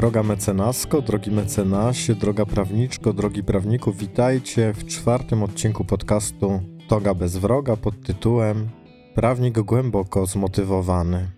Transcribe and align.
Droga 0.00 0.22
mecenasko, 0.22 1.02
drogi 1.02 1.30
mecenasie, 1.30 2.14
droga 2.14 2.46
prawniczko, 2.46 3.12
drogi 3.12 3.42
prawniku, 3.42 3.92
witajcie 3.92 4.72
w 4.72 4.86
czwartym 4.86 5.42
odcinku 5.42 5.84
podcastu 5.84 6.60
Toga 6.88 7.14
bez 7.14 7.36
wroga 7.36 7.76
pod 7.76 8.02
tytułem 8.02 8.68
Prawnik 9.14 9.60
głęboko 9.60 10.26
zmotywowany. 10.26 11.30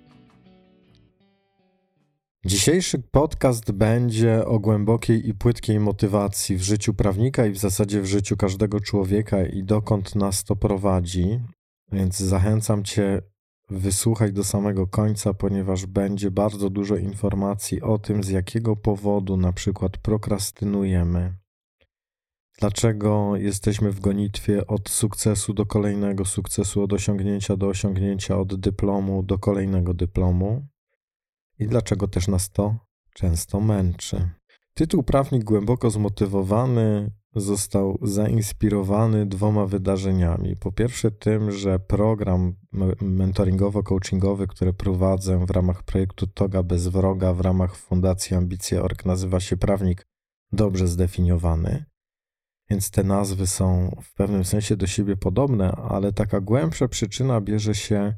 Dzisiejszy 2.47 2.99
podcast 2.99 3.73
będzie 3.73 4.47
o 4.47 4.59
głębokiej 4.59 5.29
i 5.29 5.35
płytkiej 5.35 5.81
motywacji 5.81 6.57
w 6.57 6.63
życiu 6.63 6.95
prawnika 6.95 7.47
i 7.47 7.51
w 7.51 7.59
zasadzie 7.59 8.01
w 8.01 8.07
życiu 8.07 8.37
każdego 8.37 8.81
człowieka 8.81 9.47
i 9.47 9.65
dokąd 9.65 10.15
nas 10.15 10.45
to 10.45 10.57
prowadzi. 10.57 11.41
Więc 11.93 12.19
zachęcam 12.19 12.85
Cię 12.85 13.23
wysłuchać 13.71 14.33
do 14.33 14.45
samego 14.45 14.87
końca, 14.87 15.35
ponieważ 15.35 15.87
będzie 15.87 16.31
bardzo 16.31 16.71
dużo 16.71 16.97
informacji 16.97 17.83
o 17.83 17.99
tym, 17.99 18.25
z 18.25 18.29
jakiego 18.29 18.77
powodu 18.77 19.37
na 19.37 19.53
przykład 19.53 19.99
prokrastynujemy, 19.99 21.37
dlaczego 22.59 23.37
jesteśmy 23.37 23.93
w 23.93 24.01
gonitwie 24.01 24.67
od 24.67 24.89
sukcesu 24.89 25.55
do 25.55 25.67
kolejnego 25.67 26.25
sukcesu, 26.25 26.83
od 26.83 26.93
osiągnięcia 26.93 27.57
do 27.57 27.69
osiągnięcia, 27.69 28.39
od 28.39 28.61
dyplomu 28.61 29.23
do 29.23 29.39
kolejnego 29.39 29.95
dyplomu 29.95 30.67
i 31.59 31.67
dlaczego 31.67 32.09
też 32.09 32.29
nas 32.29 32.51
to 32.51 32.77
często 33.15 33.61
męczy. 33.61 34.31
Tytuł 34.75 35.03
Prawnik 35.03 35.45
głęboko 35.45 35.91
zmotywowany 35.91 37.11
został 37.35 37.99
zainspirowany 38.03 39.27
dwoma 39.27 39.67
wydarzeniami. 39.67 40.57
Po 40.57 40.73
pierwsze, 40.73 41.11
tym, 41.11 41.51
że 41.51 41.79
program 41.79 42.55
mentoringowo-coachingowy, 43.01 44.47
który 44.47 44.73
prowadzę 44.73 45.47
w 45.47 45.51
ramach 45.51 45.83
projektu 45.83 46.27
Toga 46.27 46.63
bez 46.63 46.89
wroga, 46.89 47.35
w 47.35 47.41
ramach 47.41 47.77
Fundacji 47.77 48.37
Ambicje 48.37 48.83
Org, 48.83 49.05
nazywa 49.05 49.41
się 49.41 49.57
Prawnik 49.57 50.07
Dobrze 50.53 50.89
Zdefiniowany. 50.89 51.85
Więc 52.71 52.91
te 52.91 53.05
nazwy 53.05 53.47
są 53.47 53.97
w 54.03 54.15
pewnym 54.15 54.45
sensie 54.45 54.77
do 54.77 54.87
siebie 54.87 55.17
podobne, 55.17 55.73
ale 55.73 56.13
taka 56.13 56.41
głębsza 56.41 56.89
przyczyna 56.89 57.41
bierze 57.41 57.75
się 57.75 58.15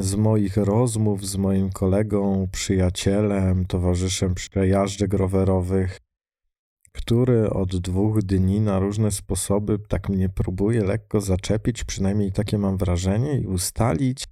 z 0.00 0.14
moich 0.14 0.56
rozmów 0.56 1.26
z 1.26 1.36
moim 1.36 1.70
kolegą, 1.70 2.48
przyjacielem, 2.52 3.66
towarzyszem 3.66 4.34
przejażdżek 4.34 5.14
rowerowych, 5.14 6.00
który 6.94 7.50
od 7.50 7.76
dwóch 7.76 8.22
dni 8.22 8.60
na 8.60 8.78
różne 8.78 9.12
sposoby 9.12 9.78
tak 9.88 10.08
mnie 10.08 10.28
próbuje 10.28 10.84
lekko 10.84 11.20
zaczepić, 11.20 11.84
przynajmniej 11.84 12.32
takie 12.32 12.58
mam 12.58 12.76
wrażenie, 12.76 13.38
i 13.38 13.46
ustalić, 13.46 14.24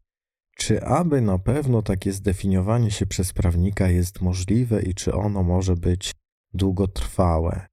czy 0.57 0.85
aby 0.85 1.21
na 1.21 1.39
pewno 1.39 1.83
takie 1.83 2.13
zdefiniowanie 2.13 2.91
się 2.91 3.07
przez 3.07 3.33
prawnika 3.33 3.89
jest 3.89 4.21
możliwe 4.21 4.83
i 4.83 4.95
czy 4.95 5.15
ono 5.15 5.43
może 5.43 5.77
być 5.77 6.13
długotrwałe. 6.55 7.67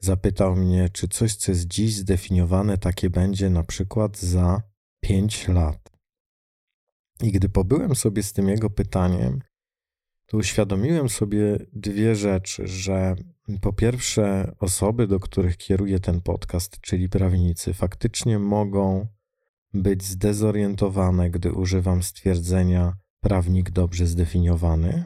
Zapytał 0.00 0.56
mnie, 0.56 0.88
czy 0.88 1.08
coś, 1.08 1.34
co 1.34 1.52
jest 1.52 1.66
dziś 1.66 1.96
zdefiniowane, 1.96 2.78
takie 2.78 3.10
będzie 3.10 3.50
na 3.50 3.62
przykład 3.62 4.18
za 4.18 4.62
pięć 5.00 5.48
lat. 5.48 5.90
I 7.22 7.32
gdy 7.32 7.48
pobyłem 7.48 7.94
sobie 7.94 8.22
z 8.22 8.32
tym 8.32 8.48
jego 8.48 8.70
pytaniem, 8.70 9.40
to 10.26 10.36
uświadomiłem 10.36 11.08
sobie 11.08 11.58
dwie 11.72 12.14
rzeczy, 12.14 12.66
że 12.66 13.16
po 13.60 13.72
pierwsze, 13.72 14.54
osoby, 14.58 15.06
do 15.06 15.20
których 15.20 15.56
kieruje 15.56 16.00
ten 16.00 16.20
podcast, 16.20 16.80
czyli 16.80 17.08
prawnicy, 17.08 17.74
faktycznie 17.74 18.38
mogą 18.38 19.06
być 19.74 20.04
zdezorientowane, 20.04 21.30
gdy 21.30 21.52
używam 21.52 22.02
stwierdzenia 22.02 22.96
prawnik 23.20 23.70
dobrze 23.70 24.06
zdefiniowany. 24.06 25.04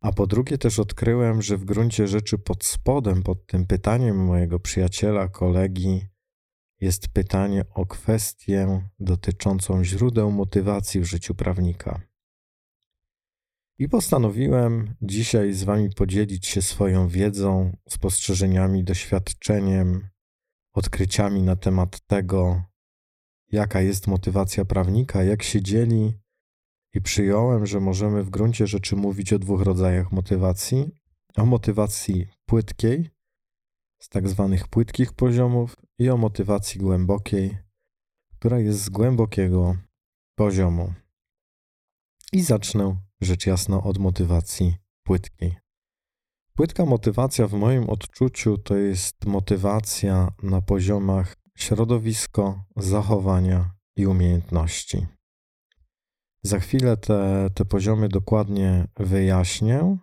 A 0.00 0.12
po 0.12 0.26
drugie, 0.26 0.58
też 0.58 0.78
odkryłem, 0.78 1.42
że 1.42 1.56
w 1.56 1.64
gruncie 1.64 2.08
rzeczy 2.08 2.38
pod 2.38 2.64
spodem, 2.64 3.22
pod 3.22 3.46
tym 3.46 3.66
pytaniem 3.66 4.24
mojego 4.24 4.60
przyjaciela, 4.60 5.28
kolegi, 5.28 6.06
jest 6.80 7.08
pytanie 7.08 7.64
o 7.70 7.86
kwestię 7.86 8.88
dotyczącą 9.00 9.84
źródeł 9.84 10.30
motywacji 10.30 11.00
w 11.00 11.04
życiu 11.04 11.34
prawnika. 11.34 12.00
I 13.78 13.88
postanowiłem 13.88 14.94
dzisiaj 15.02 15.52
z 15.52 15.64
Wami 15.64 15.90
podzielić 15.90 16.46
się 16.46 16.62
swoją 16.62 17.08
wiedzą, 17.08 17.76
spostrzeżeniami, 17.88 18.84
doświadczeniem, 18.84 20.08
odkryciami 20.74 21.42
na 21.42 21.56
temat 21.56 22.00
tego, 22.00 22.62
jaka 23.52 23.80
jest 23.80 24.06
motywacja 24.06 24.64
prawnika, 24.64 25.24
jak 25.24 25.42
się 25.42 25.62
dzieli, 25.62 26.12
i 26.94 27.00
przyjąłem, 27.00 27.66
że 27.66 27.80
możemy 27.80 28.22
w 28.24 28.30
gruncie 28.30 28.66
rzeczy 28.66 28.96
mówić 28.96 29.32
o 29.32 29.38
dwóch 29.38 29.62
rodzajach 29.62 30.12
motywacji: 30.12 30.90
o 31.36 31.46
motywacji 31.46 32.26
płytkiej, 32.46 33.10
z 34.02 34.08
tak 34.08 34.28
zwanych 34.28 34.68
płytkich 34.68 35.12
poziomów, 35.12 35.76
i 35.98 36.10
o 36.10 36.16
motywacji 36.16 36.80
głębokiej, 36.80 37.58
która 38.38 38.58
jest 38.58 38.80
z 38.80 38.88
głębokiego 38.88 39.76
poziomu. 40.34 40.94
I 42.32 42.42
zacznę 42.42 42.96
rzecz 43.24 43.46
jasna 43.46 43.82
od 43.82 43.98
motywacji 43.98 44.76
płytkiej. 45.02 45.56
Płytka 46.56 46.84
motywacja 46.84 47.46
w 47.46 47.52
moim 47.52 47.90
odczuciu 47.90 48.58
to 48.58 48.76
jest 48.76 49.26
motywacja 49.26 50.32
na 50.42 50.62
poziomach 50.62 51.36
środowisko, 51.58 52.64
zachowania 52.76 53.74
i 53.96 54.06
umiejętności. 54.06 55.06
Za 56.42 56.60
chwilę 56.60 56.96
te, 56.96 57.48
te 57.54 57.64
poziomy 57.64 58.08
dokładnie 58.08 58.88
wyjaśnię. 58.96 59.98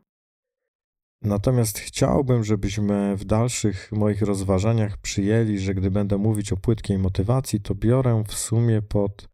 Natomiast 1.21 1.79
chciałbym, 1.79 2.43
żebyśmy 2.43 3.17
w 3.17 3.25
dalszych 3.25 3.91
moich 3.91 4.21
rozważaniach 4.21 4.97
przyjęli, 4.97 5.59
że 5.59 5.73
gdy 5.73 5.91
będę 5.91 6.17
mówić 6.17 6.51
o 6.51 6.57
płytkiej 6.57 6.97
motywacji, 6.97 7.61
to 7.61 7.75
biorę 7.75 8.23
w 8.27 8.33
sumie 8.33 8.81
pod 8.81 9.29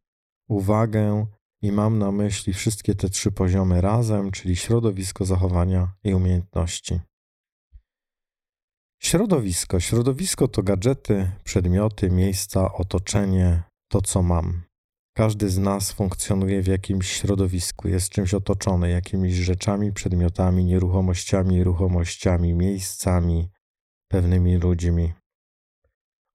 uwagę 0.50 1.26
i 1.62 1.72
mam 1.72 2.00
na 2.00 2.12
myśli 2.12 2.54
wszystkie 2.54 2.96
te 2.96 3.10
trzy 3.10 3.32
poziomy 3.32 3.82
razem, 3.82 4.32
czyli 4.32 4.56
środowisko, 4.56 5.26
zachowania 5.26 5.94
i 6.04 6.14
umiejętności. 6.14 7.00
Środowisko. 9.02 9.80
Środowisko 9.80 10.48
to 10.48 10.64
gadżety, 10.64 11.32
przedmioty, 11.44 12.10
miejsca, 12.10 12.74
otoczenie, 12.74 13.64
to 13.88 14.02
co 14.02 14.24
mam. 14.24 14.64
Każdy 15.16 15.50
z 15.50 15.58
nas 15.58 15.92
funkcjonuje 15.92 16.62
w 16.62 16.68
jakimś 16.68 17.12
środowisku, 17.12 17.88
jest 17.88 18.10
czymś 18.10 18.34
otoczony, 18.34 18.90
jakimiś 18.90 19.34
rzeczami, 19.34 19.94
przedmiotami, 19.94 20.66
nieruchomościami, 20.66 21.64
ruchomościami, 21.64 22.54
miejscami, 22.54 23.50
pewnymi 24.08 24.58
ludźmi. 24.58 25.14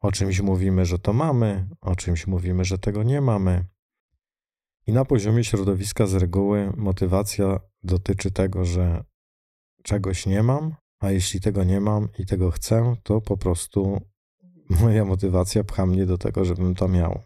O 0.01 0.13
czymś 0.13 0.41
mówimy, 0.41 0.85
że 0.85 0.99
to 0.99 1.13
mamy, 1.13 1.69
o 1.81 1.97
czymś 1.97 2.27
mówimy, 2.27 2.65
że 2.65 2.79
tego 2.79 3.03
nie 3.03 3.21
mamy. 3.21 3.65
I 4.87 4.93
na 4.93 5.05
poziomie 5.05 5.45
środowiska 5.45 6.07
z 6.07 6.15
reguły 6.15 6.73
motywacja 6.77 7.61
dotyczy 7.83 8.31
tego, 8.31 8.65
że 8.65 9.05
czegoś 9.83 10.27
nie 10.27 10.43
mam, 10.43 10.75
a 11.01 11.11
jeśli 11.11 11.41
tego 11.41 11.65
nie 11.65 11.81
mam 11.81 12.09
i 12.19 12.27
tego 12.27 12.51
chcę, 12.51 12.97
to 13.03 13.21
po 13.21 13.37
prostu 13.37 14.01
moja 14.83 15.05
motywacja 15.05 15.65
pcha 15.65 15.87
mnie 15.87 16.07
do 16.07 16.19
tego, 16.19 16.45
żebym 16.45 16.75
to 16.75 16.89
miał. 16.89 17.23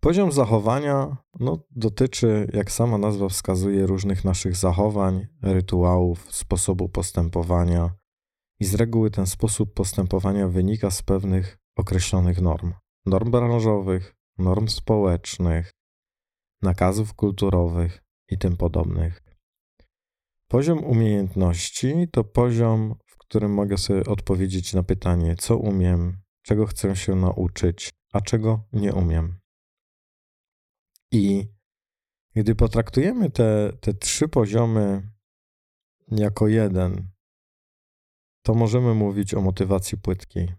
Poziom 0.00 0.32
zachowania 0.32 1.16
no, 1.40 1.58
dotyczy, 1.70 2.50
jak 2.52 2.70
sama 2.70 2.98
nazwa 2.98 3.28
wskazuje, 3.28 3.86
różnych 3.86 4.24
naszych 4.24 4.56
zachowań, 4.56 5.26
rytuałów, 5.42 6.34
sposobu 6.34 6.88
postępowania. 6.88 7.90
I 8.60 8.64
z 8.64 8.74
reguły 8.74 9.10
ten 9.10 9.26
sposób 9.26 9.74
postępowania 9.74 10.48
wynika 10.48 10.90
z 10.90 11.02
pewnych 11.02 11.58
określonych 11.76 12.40
norm. 12.40 12.72
Norm 13.06 13.30
branżowych, 13.30 14.19
norm 14.40 14.68
społecznych, 14.68 15.70
nakazów 16.62 17.14
kulturowych 17.14 18.02
i 18.28 18.38
tym 18.38 18.56
podobnych. 18.56 19.22
Poziom 20.48 20.84
umiejętności 20.84 22.08
to 22.12 22.24
poziom, 22.24 22.94
w 23.06 23.18
którym 23.18 23.54
mogę 23.54 23.78
sobie 23.78 24.04
odpowiedzieć 24.04 24.74
na 24.74 24.82
pytanie, 24.82 25.36
co 25.36 25.56
umiem, 25.56 26.22
czego 26.42 26.66
chcę 26.66 26.96
się 26.96 27.14
nauczyć, 27.14 27.90
a 28.12 28.20
czego 28.20 28.68
nie 28.72 28.94
umiem. 28.94 29.40
I 31.12 31.52
gdy 32.34 32.54
potraktujemy 32.54 33.30
te, 33.30 33.72
te 33.80 33.94
trzy 33.94 34.28
poziomy 34.28 35.10
jako 36.08 36.48
jeden, 36.48 37.10
to 38.42 38.54
możemy 38.54 38.94
mówić 38.94 39.34
o 39.34 39.40
motywacji 39.40 39.98
płytkiej. 39.98 40.54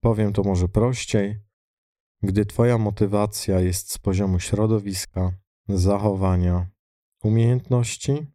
Powiem 0.00 0.32
to 0.32 0.42
może 0.42 0.68
prościej. 0.68 1.40
Gdy 2.24 2.46
Twoja 2.46 2.78
motywacja 2.78 3.60
jest 3.60 3.92
z 3.92 3.98
poziomu 3.98 4.40
środowiska, 4.40 5.32
zachowania, 5.68 6.70
umiejętności, 7.22 8.26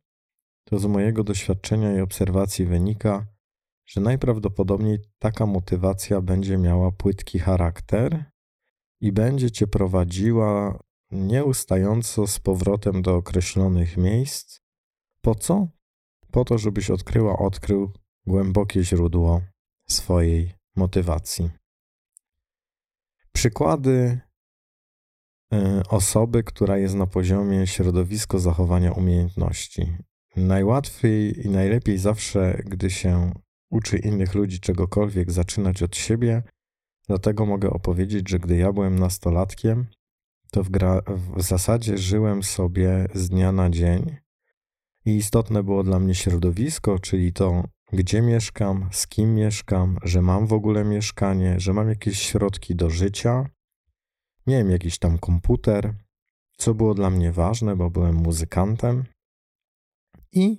to 0.63 0.79
z 0.79 0.85
mojego 0.85 1.23
doświadczenia 1.23 1.97
i 1.97 2.01
obserwacji 2.01 2.65
wynika, 2.65 3.27
że 3.85 4.01
najprawdopodobniej 4.01 4.99
taka 5.19 5.45
motywacja 5.45 6.21
będzie 6.21 6.57
miała 6.57 6.91
płytki 6.91 7.39
charakter 7.39 8.25
i 9.01 9.11
będzie 9.11 9.51
Cię 9.51 9.67
prowadziła 9.67 10.79
nieustająco 11.11 12.27
z 12.27 12.39
powrotem 12.39 13.01
do 13.01 13.15
określonych 13.15 13.97
miejsc, 13.97 14.59
Po 15.21 15.35
co? 15.35 15.67
Po 16.31 16.45
to, 16.45 16.57
żebyś 16.57 16.89
odkryła, 16.89 17.39
odkrył 17.39 17.91
głębokie 18.25 18.83
źródło 18.83 19.41
swojej 19.89 20.53
motywacji. 20.75 21.49
Przykłady 23.37 24.19
e, 25.53 25.83
osoby, 25.89 26.43
która 26.43 26.77
jest 26.77 26.95
na 26.95 27.07
poziomie 27.07 27.67
środowisko 27.67 28.39
zachowania 28.39 28.91
umiejętności. 28.91 29.97
Najłatwiej 30.35 31.45
i 31.45 31.49
najlepiej 31.49 31.97
zawsze, 31.97 32.61
gdy 32.65 32.89
się 32.89 33.31
uczy 33.69 33.97
innych 33.97 34.35
ludzi 34.35 34.59
czegokolwiek, 34.59 35.31
zaczynać 35.31 35.83
od 35.83 35.95
siebie. 35.95 36.43
Dlatego 37.07 37.45
mogę 37.45 37.69
opowiedzieć, 37.69 38.29
że 38.29 38.39
gdy 38.39 38.57
ja 38.57 38.73
byłem 38.73 38.99
nastolatkiem, 38.99 39.87
to 40.51 40.63
w, 40.63 40.69
gra, 40.69 41.01
w 41.37 41.41
zasadzie 41.41 41.97
żyłem 41.97 42.43
sobie 42.43 43.07
z 43.13 43.29
dnia 43.29 43.51
na 43.51 43.69
dzień 43.69 44.15
i 45.05 45.15
istotne 45.15 45.63
było 45.63 45.83
dla 45.83 45.99
mnie 45.99 46.15
środowisko, 46.15 46.99
czyli 46.99 47.33
to, 47.33 47.63
gdzie 47.93 48.21
mieszkam, 48.21 48.89
z 48.91 49.07
kim 49.07 49.35
mieszkam, 49.35 49.97
że 50.03 50.21
mam 50.21 50.47
w 50.47 50.53
ogóle 50.53 50.83
mieszkanie, 50.83 51.59
że 51.59 51.73
mam 51.73 51.89
jakieś 51.89 52.19
środki 52.21 52.75
do 52.75 52.89
życia. 52.89 53.49
Miałem 54.47 54.69
jakiś 54.69 54.99
tam 54.99 55.17
komputer, 55.17 55.93
co 56.57 56.73
było 56.73 56.93
dla 56.93 57.09
mnie 57.09 57.31
ważne, 57.31 57.75
bo 57.75 57.89
byłem 57.89 58.15
muzykantem. 58.15 59.03
I, 60.31 60.57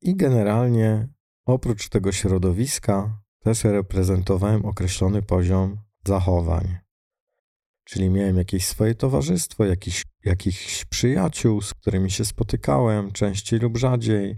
i 0.00 0.16
generalnie 0.16 1.08
oprócz 1.46 1.88
tego 1.88 2.12
środowiska 2.12 3.22
też 3.38 3.64
reprezentowałem 3.64 4.64
określony 4.64 5.22
poziom 5.22 5.78
zachowań. 6.06 6.76
Czyli 7.84 8.10
miałem 8.10 8.36
jakieś 8.36 8.66
swoje 8.66 8.94
towarzystwo, 8.94 9.64
jakiś, 9.64 10.04
jakichś 10.24 10.84
przyjaciół, 10.84 11.62
z 11.62 11.74
którymi 11.74 12.10
się 12.10 12.24
spotykałem 12.24 13.12
częściej 13.12 13.60
lub 13.60 13.76
rzadziej. 13.76 14.36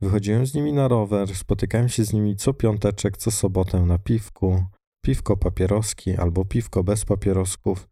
Wychodziłem 0.00 0.46
z 0.46 0.54
nimi 0.54 0.72
na 0.72 0.88
rower, 0.88 1.36
spotykałem 1.36 1.88
się 1.88 2.04
z 2.04 2.12
nimi 2.12 2.36
co 2.36 2.54
piąteczek, 2.54 3.16
co 3.16 3.30
sobotę 3.30 3.80
na 3.80 3.98
piwku, 3.98 4.64
piwko 5.02 5.36
papieroski 5.36 6.16
albo 6.16 6.44
piwko 6.44 6.84
bez 6.84 7.04
papierosków. 7.04 7.88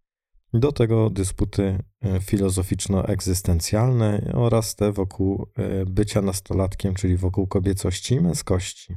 Do 0.55 0.73
tego 0.73 1.11
dysputy 1.11 1.83
e, 2.03 2.21
filozoficzno-egzystencjalne 2.21 4.33
oraz 4.35 4.75
te 4.75 4.93
wokół 4.93 5.47
e, 5.57 5.87
bycia 5.87 6.23
nastolatkiem, 6.23 6.95
czyli 6.95 7.17
wokół 7.17 7.47
kobiecości 7.47 8.15
i 8.15 8.21
męskości 8.21 8.97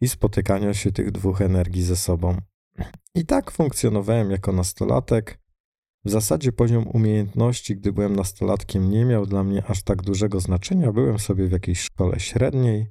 i 0.00 0.08
spotykania 0.08 0.74
się 0.74 0.92
tych 0.92 1.10
dwóch 1.10 1.42
energii 1.42 1.82
ze 1.82 1.96
sobą. 1.96 2.36
I 3.14 3.26
tak 3.26 3.50
funkcjonowałem 3.50 4.30
jako 4.30 4.52
nastolatek. 4.52 5.38
W 6.08 6.10
zasadzie 6.10 6.52
poziom 6.52 6.86
umiejętności, 6.88 7.76
gdy 7.76 7.92
byłem 7.92 8.16
nastolatkiem, 8.16 8.90
nie 8.90 9.04
miał 9.04 9.26
dla 9.26 9.44
mnie 9.44 9.64
aż 9.66 9.82
tak 9.82 10.02
dużego 10.02 10.40
znaczenia. 10.40 10.92
Byłem 10.92 11.18
sobie 11.18 11.48
w 11.48 11.52
jakiejś 11.52 11.80
szkole 11.80 12.20
średniej 12.20 12.86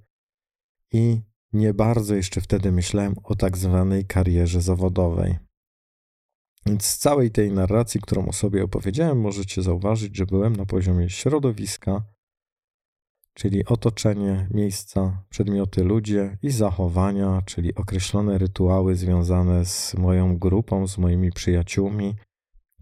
i 0.94 1.22
nie 1.54 1.74
bardzo 1.74 2.16
jeszcze 2.16 2.42
wtedy 2.42 2.72
myślałem 2.72 3.16
o 3.24 3.36
tak 3.36 3.58
zwanej 3.58 4.06
karierze 4.06 4.62
zawodowej. 4.62 5.38
Więc 6.66 6.86
z 6.86 6.98
całej 6.98 7.32
tej 7.32 7.52
narracji, 7.52 8.02
którą 8.02 8.26
o 8.26 8.34
sobie 8.34 8.64
opowiedziałem, 8.64 9.20
możecie 9.20 9.62
zauważyć, 9.62 10.18
że 10.18 10.26
byłem 10.26 10.56
na 10.56 10.66
poziomie 10.66 11.10
środowiska, 11.10 12.04
czyli 13.34 13.66
otoczenie, 13.66 14.48
miejsca, 14.52 15.24
przedmioty, 15.30 15.84
ludzie 15.84 16.38
i 16.42 16.52
zachowania, 16.52 17.42
czyli 17.46 17.76
określone 17.76 18.38
rytuały 18.38 18.96
związane 18.96 19.66
z 19.66 19.94
moją 19.94 20.38
grupą, 20.38 20.88
z 20.88 20.98
moimi 20.98 21.32
przyjaciółmi, 21.32 22.16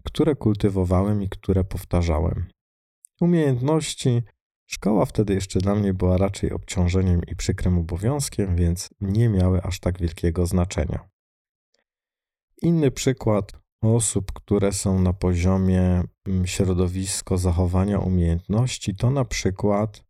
które 0.06 0.36
kultywowałem 0.36 1.22
i 1.22 1.28
które 1.28 1.64
powtarzałem. 1.64 2.46
Umiejętności. 3.20 4.22
Szkoła 4.66 5.04
wtedy 5.06 5.34
jeszcze 5.34 5.58
dla 5.58 5.74
mnie 5.74 5.94
była 5.94 6.16
raczej 6.16 6.52
obciążeniem 6.52 7.20
i 7.26 7.36
przykrym 7.36 7.78
obowiązkiem, 7.78 8.56
więc 8.56 8.90
nie 9.00 9.28
miały 9.28 9.62
aż 9.62 9.80
tak 9.80 9.98
wielkiego 9.98 10.46
znaczenia. 10.46 11.08
Inny 12.62 12.90
przykład 12.90 13.52
osób, 13.82 14.32
które 14.32 14.72
są 14.72 15.00
na 15.00 15.12
poziomie 15.12 16.02
mm, 16.26 16.46
środowisko 16.46 17.38
zachowania 17.38 17.98
umiejętności, 17.98 18.94
to 18.94 19.10
na 19.10 19.24
przykład 19.24 20.04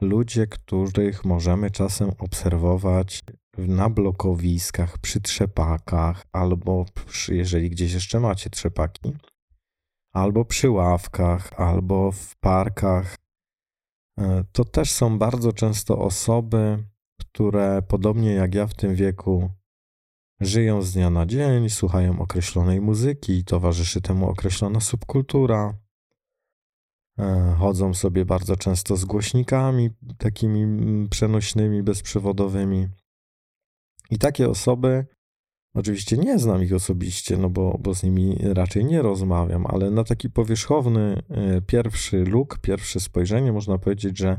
ludzie, 0.00 0.46
których 0.46 1.24
możemy 1.24 1.70
czasem 1.70 2.10
obserwować 2.18 3.22
na 3.58 3.90
blokowiskach, 3.90 4.98
przy 4.98 5.20
trzepakach, 5.20 6.26
albo 6.32 6.84
przy, 7.06 7.36
jeżeli 7.36 7.70
gdzieś 7.70 7.92
jeszcze 7.92 8.20
macie 8.20 8.50
trzepaki, 8.50 9.12
albo 10.12 10.44
przy 10.44 10.70
ławkach, 10.70 11.60
albo 11.60 12.12
w 12.12 12.36
parkach. 12.36 13.16
E, 14.18 14.44
to 14.52 14.64
też 14.64 14.90
są 14.90 15.18
bardzo 15.18 15.52
często 15.52 15.98
osoby, 15.98 16.84
które 17.20 17.82
podobnie 17.82 18.32
jak 18.32 18.54
ja 18.54 18.66
w 18.66 18.74
tym 18.74 18.94
wieku 18.94 19.50
żyją 20.40 20.82
z 20.82 20.92
dnia 20.92 21.10
na 21.10 21.26
dzień, 21.26 21.70
słuchają 21.70 22.20
określonej 22.20 22.80
muzyki, 22.80 23.44
towarzyszy 23.44 24.00
temu 24.00 24.28
określona 24.28 24.80
subkultura 24.80 25.74
E, 27.18 27.54
chodzą 27.58 27.94
sobie 27.94 28.24
bardzo 28.24 28.56
często 28.56 28.96
z 28.96 29.04
głośnikami 29.04 29.90
takimi 30.18 30.62
mm, 30.62 31.08
przenośnymi, 31.08 31.82
bezprzewodowymi. 31.82 32.88
I 34.10 34.18
takie 34.18 34.48
osoby, 34.48 35.06
oczywiście 35.74 36.16
nie 36.16 36.38
znam 36.38 36.62
ich 36.62 36.74
osobiście, 36.74 37.36
no 37.36 37.50
bo, 37.50 37.78
bo 37.80 37.94
z 37.94 38.02
nimi 38.02 38.38
raczej 38.42 38.84
nie 38.84 39.02
rozmawiam, 39.02 39.66
ale 39.66 39.90
na 39.90 40.04
taki 40.04 40.30
powierzchowny 40.30 41.22
e, 41.30 41.60
pierwszy 41.60 42.24
look, 42.24 42.58
pierwsze 42.58 43.00
spojrzenie 43.00 43.52
można 43.52 43.78
powiedzieć, 43.78 44.18
że 44.18 44.38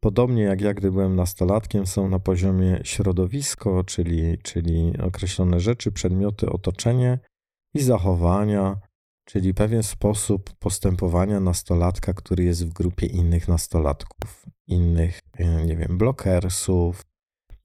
podobnie 0.00 0.42
jak 0.42 0.60
ja, 0.60 0.74
gdy 0.74 0.90
byłem 0.90 1.16
nastolatkiem, 1.16 1.86
są 1.86 2.08
na 2.08 2.18
poziomie 2.18 2.80
środowisko, 2.84 3.84
czyli, 3.84 4.38
czyli 4.38 4.92
określone 5.02 5.60
rzeczy, 5.60 5.92
przedmioty, 5.92 6.50
otoczenie 6.50 7.18
i 7.74 7.82
zachowania, 7.82 8.76
czyli 9.24 9.54
pewien 9.54 9.82
sposób 9.82 10.50
postępowania 10.58 11.40
nastolatka, 11.40 12.12
który 12.12 12.44
jest 12.44 12.66
w 12.66 12.72
grupie 12.72 13.06
innych 13.06 13.48
nastolatków, 13.48 14.46
innych, 14.66 15.20
e, 15.38 15.66
nie 15.66 15.76
wiem, 15.76 15.98
blokersów 15.98 17.11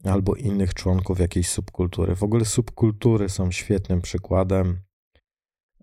albo 0.04 0.36
innych 0.36 0.74
członków 0.74 1.20
jakiejś 1.20 1.50
subkultury. 1.50 2.16
W 2.16 2.24
ogóle 2.24 2.46
subkultury 2.46 3.30
są 3.30 3.52
świetnym 3.52 4.02
przykładem 4.02 4.80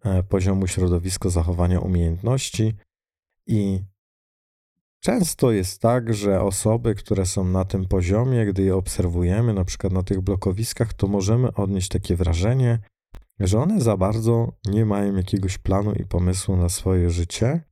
e, 0.05 0.23
poziomu 0.23 0.67
środowiska 0.67 1.29
zachowania 1.29 1.81
umiejętności 1.81 2.75
i 3.47 3.81
Często 5.05 5.53
jest 5.53 5.81
tak, 5.81 6.15
że 6.15 6.43
osoby, 6.43 6.95
które 6.95 7.27
są 7.27 7.45
na 7.45 7.65
tym 7.65 7.89
poziomie, 7.89 8.47
gdy 8.47 8.63
je 8.63 8.77
obserwujemy, 8.77 9.55
na 9.55 9.65
przykład 9.65 9.93
na 9.93 10.03
tych 10.03 10.21
blokowiskach, 10.21 10.95
to 10.95 11.07
możemy 11.07 11.53
odnieść 11.53 11.89
takie 11.89 12.17
wrażenie, 12.17 12.79
że 13.41 13.61
one 13.61 13.81
za 13.81 13.97
bardzo 13.97 14.53
nie 14.67 14.85
mają 14.85 15.17
jakiegoś 15.17 15.59
planu 15.59 15.93
i 15.93 16.05
pomysłu 16.05 16.57
na 16.57 16.69
swoje 16.69 17.11
życie. 17.11 17.65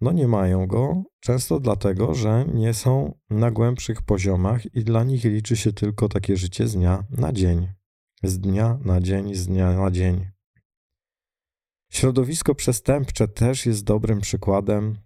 No 0.00 0.12
nie 0.12 0.28
mają 0.28 0.66
go, 0.66 1.02
często 1.20 1.60
dlatego, 1.60 2.14
że 2.14 2.44
nie 2.54 2.74
są 2.74 3.14
na 3.30 3.50
głębszych 3.50 4.02
poziomach 4.02 4.74
i 4.74 4.84
dla 4.84 5.04
nich 5.04 5.24
liczy 5.24 5.56
się 5.56 5.72
tylko 5.72 6.08
takie 6.08 6.36
życie 6.36 6.68
z 6.68 6.74
dnia 6.74 7.04
na 7.10 7.32
dzień. 7.32 7.68
Z 8.22 8.38
dnia 8.38 8.78
na 8.84 9.00
dzień, 9.00 9.34
z 9.34 9.46
dnia 9.46 9.72
na 9.72 9.90
dzień. 9.90 10.30
Środowisko 11.90 12.54
przestępcze 12.54 13.28
też 13.28 13.66
jest 13.66 13.84
dobrym 13.84 14.20
przykładem 14.20 14.98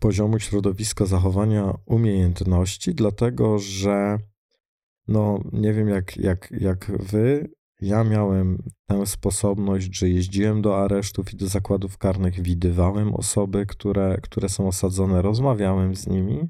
poziomu 0.00 0.38
środowiska 0.38 1.06
zachowania 1.06 1.74
umiejętności, 1.86 2.94
dlatego 2.94 3.58
że 3.58 4.18
no 5.08 5.40
nie 5.52 5.72
wiem 5.72 5.88
jak, 5.88 6.16
jak, 6.16 6.50
jak 6.60 7.02
wy, 7.02 7.50
ja 7.80 8.04
miałem 8.04 8.62
tę 8.86 9.06
sposobność, 9.06 9.96
że 9.96 10.08
jeździłem 10.08 10.62
do 10.62 10.84
aresztów 10.84 11.32
i 11.32 11.36
do 11.36 11.46
zakładów 11.46 11.98
karnych, 11.98 12.42
widywałem 12.42 13.14
osoby, 13.14 13.66
które, 13.66 14.18
które 14.22 14.48
są 14.48 14.68
osadzone, 14.68 15.22
rozmawiałem 15.22 15.96
z 15.96 16.06
nimi 16.06 16.48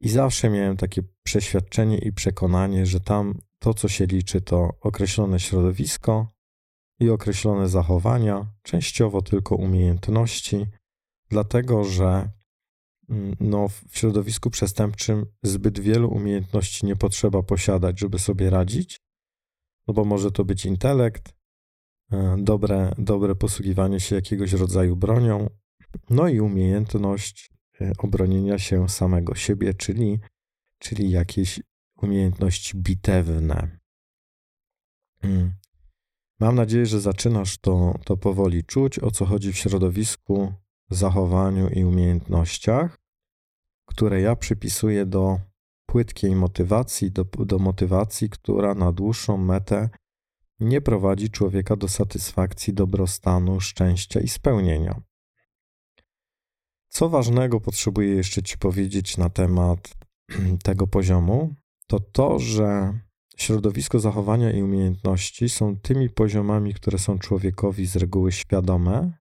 i 0.00 0.08
zawsze 0.08 0.50
miałem 0.50 0.76
takie 0.76 1.02
przeświadczenie 1.22 1.98
i 1.98 2.12
przekonanie, 2.12 2.86
że 2.86 3.00
tam 3.00 3.38
to, 3.58 3.74
co 3.74 3.88
się 3.88 4.06
liczy, 4.06 4.40
to 4.40 4.70
określone 4.80 5.40
środowisko 5.40 6.32
i 7.00 7.10
określone 7.10 7.68
zachowania, 7.68 8.46
częściowo 8.62 9.22
tylko 9.22 9.56
umiejętności, 9.56 10.66
dlatego 11.28 11.84
że 11.84 12.30
mm, 13.08 13.36
no, 13.40 13.68
w 13.68 13.98
środowisku 13.98 14.50
przestępczym 14.50 15.26
zbyt 15.42 15.80
wielu 15.80 16.10
umiejętności 16.10 16.86
nie 16.86 16.96
potrzeba 16.96 17.42
posiadać, 17.42 18.00
żeby 18.00 18.18
sobie 18.18 18.50
radzić 18.50 19.00
no 19.88 19.94
bo 19.94 20.04
może 20.04 20.30
to 20.30 20.44
być 20.44 20.66
intelekt, 20.66 21.34
e, 22.12 22.36
dobre, 22.38 22.92
dobre 22.98 23.34
posługiwanie 23.34 24.00
się 24.00 24.14
jakiegoś 24.14 24.52
rodzaju 24.52 24.96
bronią, 24.96 25.50
no 26.10 26.28
i 26.28 26.40
umiejętność 26.40 27.50
e, 27.80 27.92
obronienia 27.98 28.58
się 28.58 28.88
samego 28.88 29.34
siebie, 29.34 29.74
czyli, 29.74 30.18
czyli 30.78 31.10
jakieś 31.10 31.60
umiejętności 32.02 32.76
bitewne. 32.76 33.78
Hmm. 35.22 35.52
Mam 36.40 36.54
nadzieję, 36.54 36.86
że 36.86 37.00
zaczynasz 37.00 37.58
to, 37.58 37.94
to 38.04 38.16
powoli 38.16 38.64
czuć, 38.64 38.98
o 38.98 39.10
co 39.10 39.26
chodzi 39.26 39.52
w 39.52 39.56
środowisku, 39.56 40.52
zachowaniu 40.90 41.68
i 41.68 41.84
umiejętnościach. 41.84 43.00
które 43.86 44.20
ja 44.20 44.36
przypisuję 44.36 45.06
do 45.06 45.40
płytkiej 45.90 46.36
motywacji, 46.36 47.10
do, 47.10 47.24
do 47.24 47.58
motywacji, 47.58 48.30
która 48.30 48.74
na 48.74 48.92
dłuższą 48.92 49.36
metę 49.36 49.88
nie 50.60 50.80
prowadzi 50.80 51.30
człowieka 51.30 51.76
do 51.76 51.88
satysfakcji, 51.88 52.74
dobrostanu, 52.74 53.60
szczęścia 53.60 54.20
i 54.20 54.28
spełnienia. 54.28 55.00
Co 56.88 57.08
ważnego 57.08 57.60
potrzebuję 57.60 58.08
jeszcze 58.14 58.42
Ci 58.42 58.58
powiedzieć 58.58 59.16
na 59.16 59.30
temat 59.30 59.96
tego 60.64 60.86
poziomu, 60.86 61.54
to 61.86 62.00
to, 62.00 62.38
że 62.38 62.98
środowisko 63.36 64.00
zachowania 64.00 64.52
i 64.52 64.62
umiejętności 64.62 65.48
są 65.48 65.76
tymi 65.76 66.10
poziomami, 66.10 66.74
które 66.74 66.98
są 66.98 67.18
człowiekowi 67.18 67.86
z 67.86 67.96
reguły 67.96 68.32
świadome. 68.32 69.18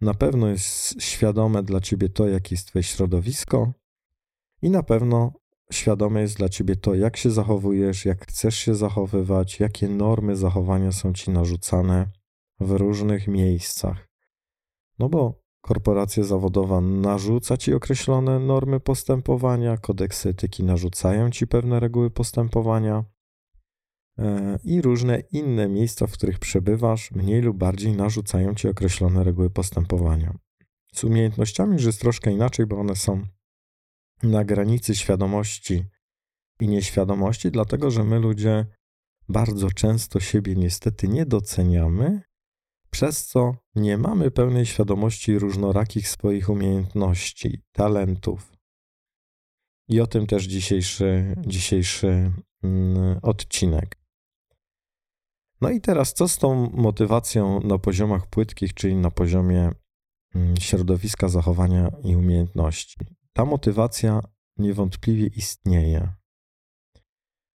Na 0.00 0.14
pewno 0.14 0.48
jest 0.48 1.02
świadome 1.02 1.62
dla 1.62 1.80
Ciebie 1.80 2.08
to, 2.08 2.28
jakie 2.28 2.54
jest 2.54 2.68
Twoje 2.68 2.82
środowisko, 2.82 3.72
i 4.62 4.70
na 4.70 4.82
pewno 4.82 5.32
świadome 5.72 6.20
jest 6.20 6.36
dla 6.36 6.48
ciebie 6.48 6.76
to, 6.76 6.94
jak 6.94 7.16
się 7.16 7.30
zachowujesz, 7.30 8.04
jak 8.04 8.26
chcesz 8.26 8.56
się 8.56 8.74
zachowywać, 8.74 9.60
jakie 9.60 9.88
normy 9.88 10.36
zachowania 10.36 10.92
są 10.92 11.12
ci 11.12 11.30
narzucane 11.30 12.10
w 12.60 12.70
różnych 12.70 13.28
miejscach. 13.28 14.08
No 14.98 15.08
bo 15.08 15.42
korporacja 15.60 16.24
zawodowa 16.24 16.80
narzuca 16.80 17.56
ci 17.56 17.74
określone 17.74 18.38
normy 18.38 18.80
postępowania, 18.80 19.76
kodeksy 19.76 20.28
etyki 20.28 20.64
narzucają 20.64 21.30
ci 21.30 21.46
pewne 21.46 21.80
reguły 21.80 22.10
postępowania 22.10 23.04
e, 24.18 24.58
i 24.64 24.82
różne 24.82 25.20
inne 25.32 25.68
miejsca, 25.68 26.06
w 26.06 26.12
których 26.12 26.38
przebywasz, 26.38 27.12
mniej 27.12 27.42
lub 27.42 27.56
bardziej 27.56 27.92
narzucają 27.92 28.54
ci 28.54 28.68
określone 28.68 29.24
reguły 29.24 29.50
postępowania. 29.50 30.38
Z 30.94 31.04
umiejętnościami 31.04 31.72
już 31.72 31.84
jest 31.84 32.00
troszkę 32.00 32.32
inaczej, 32.32 32.66
bo 32.66 32.78
one 32.78 32.96
są 32.96 33.22
na 34.22 34.44
granicy 34.44 34.94
świadomości 34.94 35.84
i 36.60 36.68
nieświadomości, 36.68 37.50
dlatego 37.50 37.90
że 37.90 38.04
my 38.04 38.18
ludzie 38.18 38.66
bardzo 39.28 39.70
często 39.70 40.20
siebie 40.20 40.54
niestety 40.54 41.08
nie 41.08 41.26
doceniamy, 41.26 42.20
przez 42.90 43.26
co 43.26 43.54
nie 43.74 43.98
mamy 43.98 44.30
pełnej 44.30 44.66
świadomości 44.66 45.38
różnorakich 45.38 46.08
swoich 46.08 46.48
umiejętności, 46.48 47.62
talentów. 47.72 48.52
I 49.88 50.00
o 50.00 50.06
tym 50.06 50.26
też 50.26 50.44
dzisiejszy, 50.44 51.34
dzisiejszy 51.46 52.32
mm, 52.62 53.18
odcinek. 53.22 53.98
No 55.60 55.70
i 55.70 55.80
teraz, 55.80 56.12
co 56.12 56.28
z 56.28 56.38
tą 56.38 56.70
motywacją 56.70 57.60
na 57.60 57.78
poziomach 57.78 58.26
płytkich, 58.26 58.74
czyli 58.74 58.96
na 58.96 59.10
poziomie 59.10 59.70
mm, 60.34 60.56
środowiska 60.56 61.28
zachowania 61.28 61.90
i 62.04 62.16
umiejętności? 62.16 62.96
Ta 63.36 63.44
motywacja 63.44 64.20
niewątpliwie 64.58 65.26
istnieje, 65.26 66.12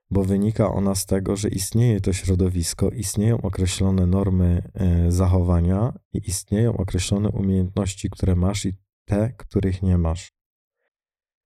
bo 0.09 0.24
wynika 0.24 0.71
ona 0.71 0.95
z 0.95 1.05
tego, 1.05 1.36
że 1.36 1.50
istnieje 1.50 2.01
to 2.01 2.13
środowisko, 2.13 2.89
istnieją 2.89 3.41
określone 3.41 4.05
normy 4.05 4.71
e, 4.74 5.12
zachowania 5.12 6.00
i 6.13 6.29
istnieją 6.29 6.77
określone 6.77 7.29
umiejętności, 7.29 8.09
które 8.09 8.36
masz 8.36 8.65
i 8.65 8.74
te, 9.05 9.33
których 9.38 9.81
nie 9.81 9.98
masz. 9.98 10.33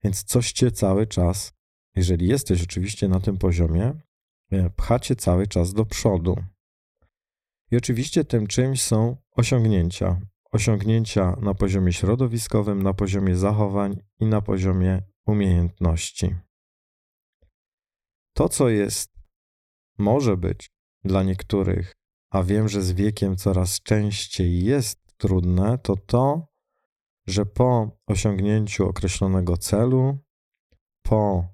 Więc 0.03 0.23
coś 0.23 0.51
cię 0.51 0.71
cały 0.71 1.07
czas, 1.07 1.53
jeżeli 1.95 2.27
jesteś 2.27 2.63
oczywiście 2.63 3.07
na 3.07 3.19
tym 3.19 3.37
poziomie, 3.37 3.93
e, 4.51 4.69
pchacie 4.69 5.15
cały 5.15 5.47
czas 5.47 5.73
do 5.73 5.85
przodu. 5.85 6.35
I 7.71 7.77
oczywiście 7.77 8.23
tym 8.23 8.47
czymś 8.47 8.81
są 8.81 9.17
osiągnięcia, 9.31 10.21
osiągnięcia 10.53 11.35
na 11.41 11.53
poziomie 11.53 11.93
środowiskowym, 11.93 12.83
na 12.83 12.93
poziomie 12.93 13.35
zachowań 13.35 14.01
i 14.19 14.25
na 14.25 14.41
poziomie 14.41 15.01
umiejętności. 15.25 16.35
To, 18.33 18.49
co 18.49 18.69
jest, 18.69 19.13
może 19.97 20.37
być 20.37 20.69
dla 21.03 21.23
niektórych, 21.23 21.93
a 22.29 22.43
wiem, 22.43 22.69
że 22.69 22.81
z 22.81 22.91
wiekiem 22.91 23.35
coraz 23.35 23.81
częściej 23.81 24.63
jest 24.63 25.17
trudne, 25.17 25.77
to 25.77 25.95
to, 25.95 26.47
że 27.27 27.45
po 27.45 27.97
osiągnięciu 28.07 28.87
określonego 28.87 29.57
celu, 29.57 30.17
po 31.01 31.47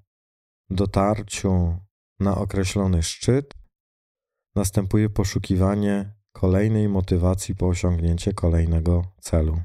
dotarciu 0.70 1.78
na 2.20 2.36
określony 2.36 3.02
szczyt, 3.02 3.54
następuje 4.54 5.10
poszukiwanie 5.10 6.19
kolejnej 6.40 6.88
motywacji 6.88 7.54
po 7.54 7.68
osiągnięcie 7.68 8.32
kolejnego 8.32 9.04
celu. 9.20 9.60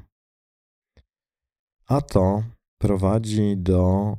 A 1.86 2.00
to 2.00 2.42
prowadzi 2.78 3.56
do 3.56 4.16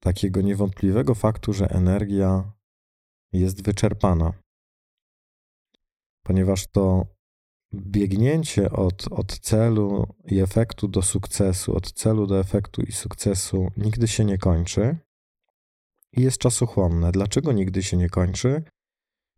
takiego 0.00 0.40
niewątpliwego 0.40 1.14
faktu, 1.14 1.52
że 1.52 1.70
energia 1.70 2.52
jest 3.32 3.62
wyczerpana, 3.62 4.32
ponieważ 6.22 6.66
to 6.66 7.06
biegnięcie 7.74 8.70
od, 8.70 9.12
od 9.12 9.38
celu 9.38 10.06
i 10.24 10.40
efektu 10.40 10.88
do 10.88 11.02
sukcesu, 11.02 11.76
od 11.76 11.92
celu 11.92 12.26
do 12.26 12.40
efektu 12.40 12.82
i 12.82 12.92
sukcesu 12.92 13.70
nigdy 13.76 14.08
się 14.08 14.24
nie 14.24 14.38
kończy 14.38 14.96
i 16.12 16.22
jest 16.22 16.38
czasochłonne. 16.38 17.12
Dlaczego 17.12 17.52
nigdy 17.52 17.82
się 17.82 17.96
nie 17.96 18.08
kończy? 18.08 18.62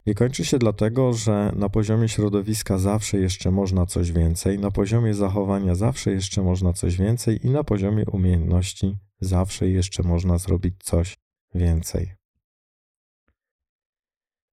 I 0.07 0.15
kończy 0.15 0.45
się 0.45 0.59
dlatego, 0.59 1.13
że 1.13 1.53
na 1.57 1.69
poziomie 1.69 2.09
środowiska 2.09 2.79
zawsze 2.79 3.19
jeszcze 3.19 3.51
można 3.51 3.87
coś 3.87 4.13
więcej, 4.13 4.59
na 4.59 4.71
poziomie 4.71 5.15
zachowania 5.15 5.75
zawsze 5.75 6.13
jeszcze 6.13 6.43
można 6.43 6.73
coś 6.73 6.97
więcej 6.97 7.47
i 7.47 7.51
na 7.51 7.65
poziomie 7.65 8.05
umiejętności 8.07 8.97
zawsze 9.21 9.69
jeszcze 9.69 10.03
można 10.03 10.39
zrobić 10.39 10.75
coś 10.83 11.17
więcej. 11.55 12.15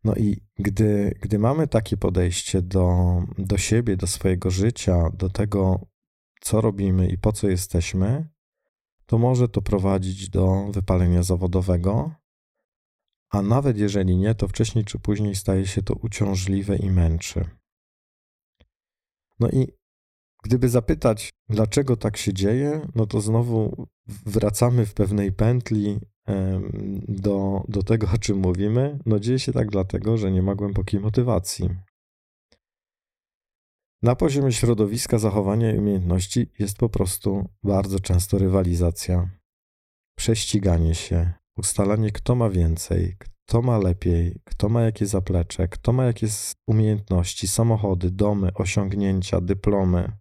No 0.03 0.15
i 0.15 0.41
gdy, 0.59 1.15
gdy 1.21 1.39
mamy 1.39 1.67
takie 1.67 1.97
podejście 1.97 2.61
do, 2.61 3.19
do 3.37 3.57
siebie, 3.57 3.97
do 3.97 4.07
swojego 4.07 4.51
życia, 4.51 5.09
do 5.13 5.29
tego, 5.29 5.87
co 6.41 6.61
robimy 6.61 7.07
i 7.07 7.17
po 7.17 7.31
co 7.31 7.49
jesteśmy, 7.49 8.29
to 9.05 9.17
może 9.17 9.49
to 9.49 9.61
prowadzić 9.61 10.29
do 10.29 10.71
wypalenia 10.71 11.23
zawodowego, 11.23 12.11
a 13.29 13.41
nawet 13.41 13.77
jeżeli 13.77 14.17
nie, 14.17 14.35
to 14.35 14.47
wcześniej 14.47 14.85
czy 14.85 14.99
później 14.99 15.35
staje 15.35 15.67
się 15.67 15.83
to 15.83 15.93
uciążliwe 15.93 16.77
i 16.77 16.91
męczy. 16.91 17.45
No 19.39 19.49
i 19.49 19.67
gdyby 20.43 20.69
zapytać, 20.69 21.29
dlaczego 21.49 21.97
tak 21.97 22.17
się 22.17 22.33
dzieje, 22.33 22.87
no 22.95 23.05
to 23.07 23.21
znowu 23.21 23.87
wracamy 24.07 24.85
w 24.85 24.93
pewnej 24.93 25.31
pętli 25.31 25.99
do, 27.07 27.63
do 27.67 27.83
tego, 27.83 28.07
o 28.15 28.17
czym 28.17 28.37
mówimy. 28.37 28.99
No 29.05 29.19
dzieje 29.19 29.39
się 29.39 29.53
tak 29.53 29.69
dlatego, 29.69 30.17
że 30.17 30.31
nie 30.31 30.41
ma 30.41 30.55
głębokiej 30.55 30.99
motywacji. 30.99 31.69
Na 34.01 34.15
poziomie 34.15 34.51
środowiska, 34.51 35.17
zachowania 35.17 35.71
i 35.71 35.77
umiejętności 35.77 36.51
jest 36.59 36.77
po 36.77 36.89
prostu 36.89 37.49
bardzo 37.63 37.99
często 37.99 38.37
rywalizacja, 38.37 39.29
prześciganie 40.17 40.95
się, 40.95 41.33
ustalanie, 41.59 42.11
kto 42.11 42.35
ma 42.35 42.49
więcej, 42.49 43.15
kto 43.19 43.61
ma 43.61 43.77
lepiej, 43.77 44.39
kto 44.45 44.69
ma 44.69 44.81
jakie 44.81 45.05
zaplecze, 45.05 45.67
kto 45.67 45.93
ma 45.93 46.05
jakie 46.05 46.27
umiejętności, 46.67 47.47
samochody, 47.47 48.11
domy, 48.11 48.53
osiągnięcia, 48.53 49.41
dyplomy, 49.41 50.11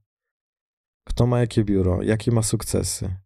kto 1.04 1.26
ma 1.26 1.40
jakie 1.40 1.64
biuro, 1.64 2.02
jakie 2.02 2.30
ma 2.30 2.42
sukcesy. 2.42 3.16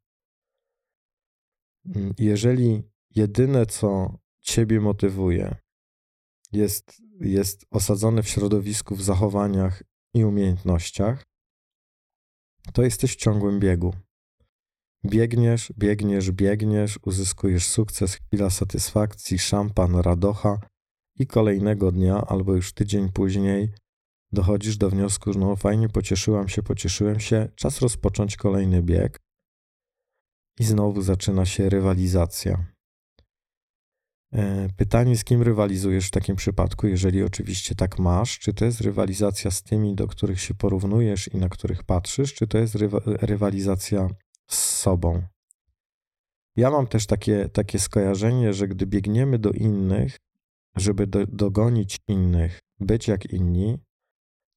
Mm, 1.86 2.14
jeżeli 2.18 2.82
jedyne, 3.14 3.66
co 3.66 4.18
ciebie 4.40 4.80
motywuje, 4.80 5.56
jest, 6.52 7.02
jest 7.20 7.66
osadzone 7.70 8.22
w 8.22 8.28
środowisku, 8.28 8.96
w 8.96 9.02
zachowaniach 9.02 9.82
i 10.14 10.24
umiejętnościach, 10.24 11.22
to 12.72 12.82
jesteś 12.82 13.12
w 13.12 13.16
ciągłym 13.16 13.60
biegu. 13.60 13.94
Biegniesz, 15.04 15.72
biegniesz, 15.78 16.30
biegniesz, 16.30 16.98
uzyskujesz 17.02 17.66
sukces, 17.66 18.14
chwila 18.14 18.50
satysfakcji, 18.50 19.38
szampan, 19.38 19.96
radocha 19.96 20.58
i 21.18 21.26
kolejnego 21.26 21.92
dnia 21.92 22.20
albo 22.26 22.54
już 22.54 22.72
tydzień 22.72 23.08
później 23.08 23.72
dochodzisz 24.32 24.76
do 24.76 24.90
wniosku, 24.90 25.30
no 25.38 25.56
fajnie, 25.56 25.88
pocieszyłam 25.88 26.48
się, 26.48 26.62
pocieszyłem 26.62 27.20
się, 27.20 27.48
czas 27.56 27.80
rozpocząć 27.80 28.36
kolejny 28.36 28.82
bieg 28.82 29.18
i 30.58 30.64
znowu 30.64 31.02
zaczyna 31.02 31.46
się 31.46 31.68
rywalizacja. 31.68 32.66
E, 34.32 34.68
pytanie, 34.76 35.16
z 35.16 35.24
kim 35.24 35.42
rywalizujesz 35.42 36.08
w 36.08 36.10
takim 36.10 36.36
przypadku, 36.36 36.86
jeżeli 36.86 37.22
oczywiście 37.22 37.74
tak 37.74 37.98
masz? 37.98 38.38
Czy 38.38 38.54
to 38.54 38.64
jest 38.64 38.80
rywalizacja 38.80 39.50
z 39.50 39.62
tymi, 39.62 39.94
do 39.94 40.06
których 40.06 40.40
się 40.40 40.54
porównujesz 40.54 41.28
i 41.28 41.36
na 41.36 41.48
których 41.48 41.84
patrzysz, 41.84 42.34
czy 42.34 42.46
to 42.46 42.58
jest 42.58 42.76
rywalizacja 43.06 44.08
z 44.54 44.78
sobą. 44.78 45.22
Ja 46.56 46.70
mam 46.70 46.86
też 46.86 47.06
takie, 47.06 47.48
takie 47.48 47.78
skojarzenie, 47.78 48.54
że 48.54 48.68
gdy 48.68 48.86
biegniemy 48.86 49.38
do 49.38 49.50
innych, 49.50 50.16
żeby 50.76 51.06
do, 51.06 51.26
dogonić 51.26 51.98
innych, 52.08 52.60
być 52.80 53.08
jak 53.08 53.32
inni, 53.32 53.78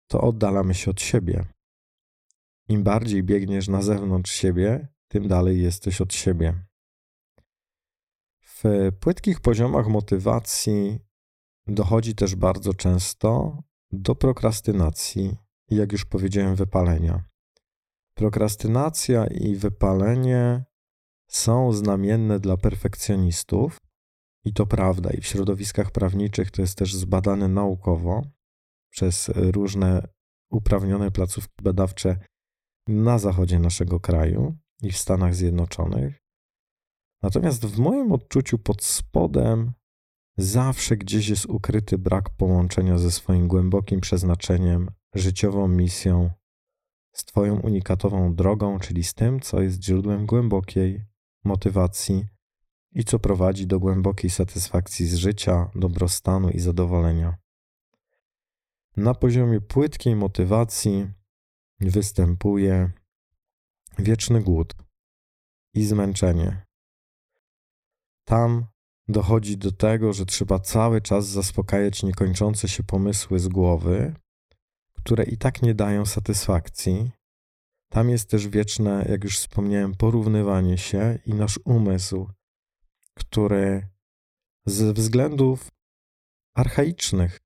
to 0.08 0.22
oddalamy 0.22 0.74
się 0.74 0.92
od 0.92 1.02
siebie. 1.02 1.46
Im 2.70 2.84
bardziej 2.84 3.24
biegniesz 3.24 3.68
na 3.68 3.82
zewnątrz 3.82 4.32
siebie, 4.32 4.88
tym 5.08 5.28
dalej 5.28 5.62
jesteś 5.62 6.02
od 6.02 6.14
siebie. 6.14 6.66
W 8.42 8.92
płytkich 9.00 9.40
poziomach 9.40 9.88
motywacji 9.88 11.00
dochodzi 11.68 12.16
też 12.16 12.36
bardzo 12.36 12.74
często 12.74 13.58
do 13.92 14.16
prokrastynacji 14.16 15.38
i, 15.70 15.76
jak 15.76 15.92
już 15.92 16.06
powiedziałem, 16.06 16.56
wypalenia. 16.56 17.24
Prokrastynacja 18.16 19.28
i 19.28 19.56
wypalenie 19.56 20.66
są 21.28 21.74
znamienne 21.74 22.40
dla 22.40 22.58
perfekcjonistów, 22.58 23.78
i 24.46 24.54
to 24.54 24.66
prawda, 24.66 25.10
i 25.12 25.22
w 25.22 25.26
środowiskach 25.26 25.92
prawniczych 25.92 26.52
to 26.52 26.62
jest 26.62 26.78
też 26.78 26.96
zbadane 26.96 27.48
naukowo 27.48 28.22
przez 28.92 29.30
różne 29.36 30.08
uprawnione 30.52 31.12
placówki 31.12 31.64
badawcze 31.64 32.18
na 32.88 33.20
zachodzie 33.20 33.60
naszego 33.60 34.00
kraju 34.00 34.56
i 34.82 34.92
w 34.92 34.98
Stanach 34.98 35.36
Zjednoczonych. 35.36 36.18
Natomiast 37.24 37.66
w 37.66 37.80
moim 37.80 38.12
odczuciu 38.12 38.60
pod 38.60 38.84
spodem 38.84 39.74
zawsze 40.38 40.98
gdzieś 40.98 41.28
jest 41.28 41.46
ukryty 41.46 41.98
brak 41.98 42.30
połączenia 42.30 42.98
ze 42.98 43.12
swoim 43.12 43.48
głębokim 43.48 44.02
przeznaczeniem, 44.02 44.92
życiową 45.16 45.68
misją, 45.68 46.30
z 47.16 47.26
Twoją 47.26 47.60
unikatową 47.60 48.36
drogą, 48.36 48.80
czyli 48.80 49.04
z 49.04 49.14
tym, 49.14 49.40
co 49.40 49.62
jest 49.62 49.84
źródłem 49.84 50.26
głębokiej 50.26 51.06
motywacji 51.44 52.26
i 52.92 53.04
co 53.04 53.20
prowadzi 53.20 53.68
do 53.68 53.80
głębokiej 53.80 54.30
satysfakcji 54.30 55.08
z 55.08 55.16
życia, 55.16 55.70
dobrostanu 55.76 56.50
i 56.50 56.60
zadowolenia. 56.60 57.38
Na 58.98 59.14
poziomie 59.14 59.62
płytkiej 59.62 60.16
motywacji 60.16 61.08
występuje 61.80 62.92
wieczny 64.00 64.42
głód 64.42 64.74
i 65.74 65.86
zmęczenie. 65.86 66.66
Tam 68.26 68.66
dochodzi 69.08 69.58
do 69.58 69.72
tego, 69.72 70.14
że 70.14 70.26
trzeba 70.26 70.60
cały 70.60 71.02
czas 71.02 71.28
zaspokajać 71.28 72.04
niekończące 72.04 72.68
się 72.68 72.84
pomysły 72.84 73.40
z 73.40 73.48
głowy, 73.48 74.16
które 75.06 75.24
i 75.24 75.38
tak 75.38 75.62
nie 75.62 75.76
dają 75.76 76.06
satysfakcji. 76.06 77.12
Tam 77.90 78.10
jest 78.10 78.30
też 78.30 78.48
wieczne, 78.48 79.06
jak 79.10 79.24
już 79.24 79.38
wspomniałem, 79.40 79.96
porównywanie 79.96 80.78
się 80.78 81.20
i 81.26 81.34
nasz 81.34 81.60
umysł, 81.66 82.30
który 83.14 83.88
ze 84.66 84.94
względów 84.94 85.72
archaicznych 86.56 87.40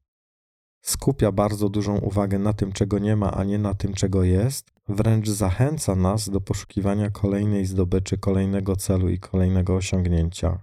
skupia 0.81 1.31
bardzo 1.31 1.69
dużą 1.69 1.97
uwagę 1.97 2.39
na 2.39 2.53
tym, 2.53 2.71
czego 2.71 2.99
nie 2.99 3.15
ma, 3.15 3.31
a 3.31 3.43
nie 3.43 3.57
na 3.57 3.73
tym, 3.73 3.93
czego 3.93 4.23
jest, 4.23 4.71
wręcz 4.87 5.29
zachęca 5.29 5.95
nas 5.95 6.29
do 6.29 6.41
poszukiwania 6.41 7.09
kolejnej 7.09 7.65
zdobyczy, 7.65 8.17
kolejnego 8.17 8.75
celu 8.75 9.09
i 9.09 9.19
kolejnego 9.19 9.75
osiągnięcia. 9.75 10.59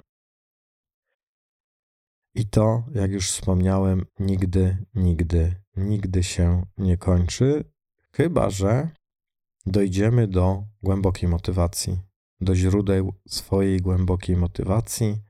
I 2.37 2.47
to, 2.47 2.85
jak 2.95 3.11
już 3.11 3.31
wspomniałem, 3.31 4.07
nigdy, 4.19 4.87
nigdy, 4.95 5.55
nigdy 5.77 6.23
się 6.23 6.67
nie 6.79 6.97
kończy, 6.97 7.65
chyba 8.13 8.51
że 8.51 8.91
dojdziemy 9.67 10.29
do 10.29 10.65
głębokiej 10.83 11.29
motywacji, 11.29 12.01
do 12.41 12.55
źródeł 12.55 13.13
swojej 13.29 13.81
głębokiej 13.81 14.37
motywacji, 14.37 15.23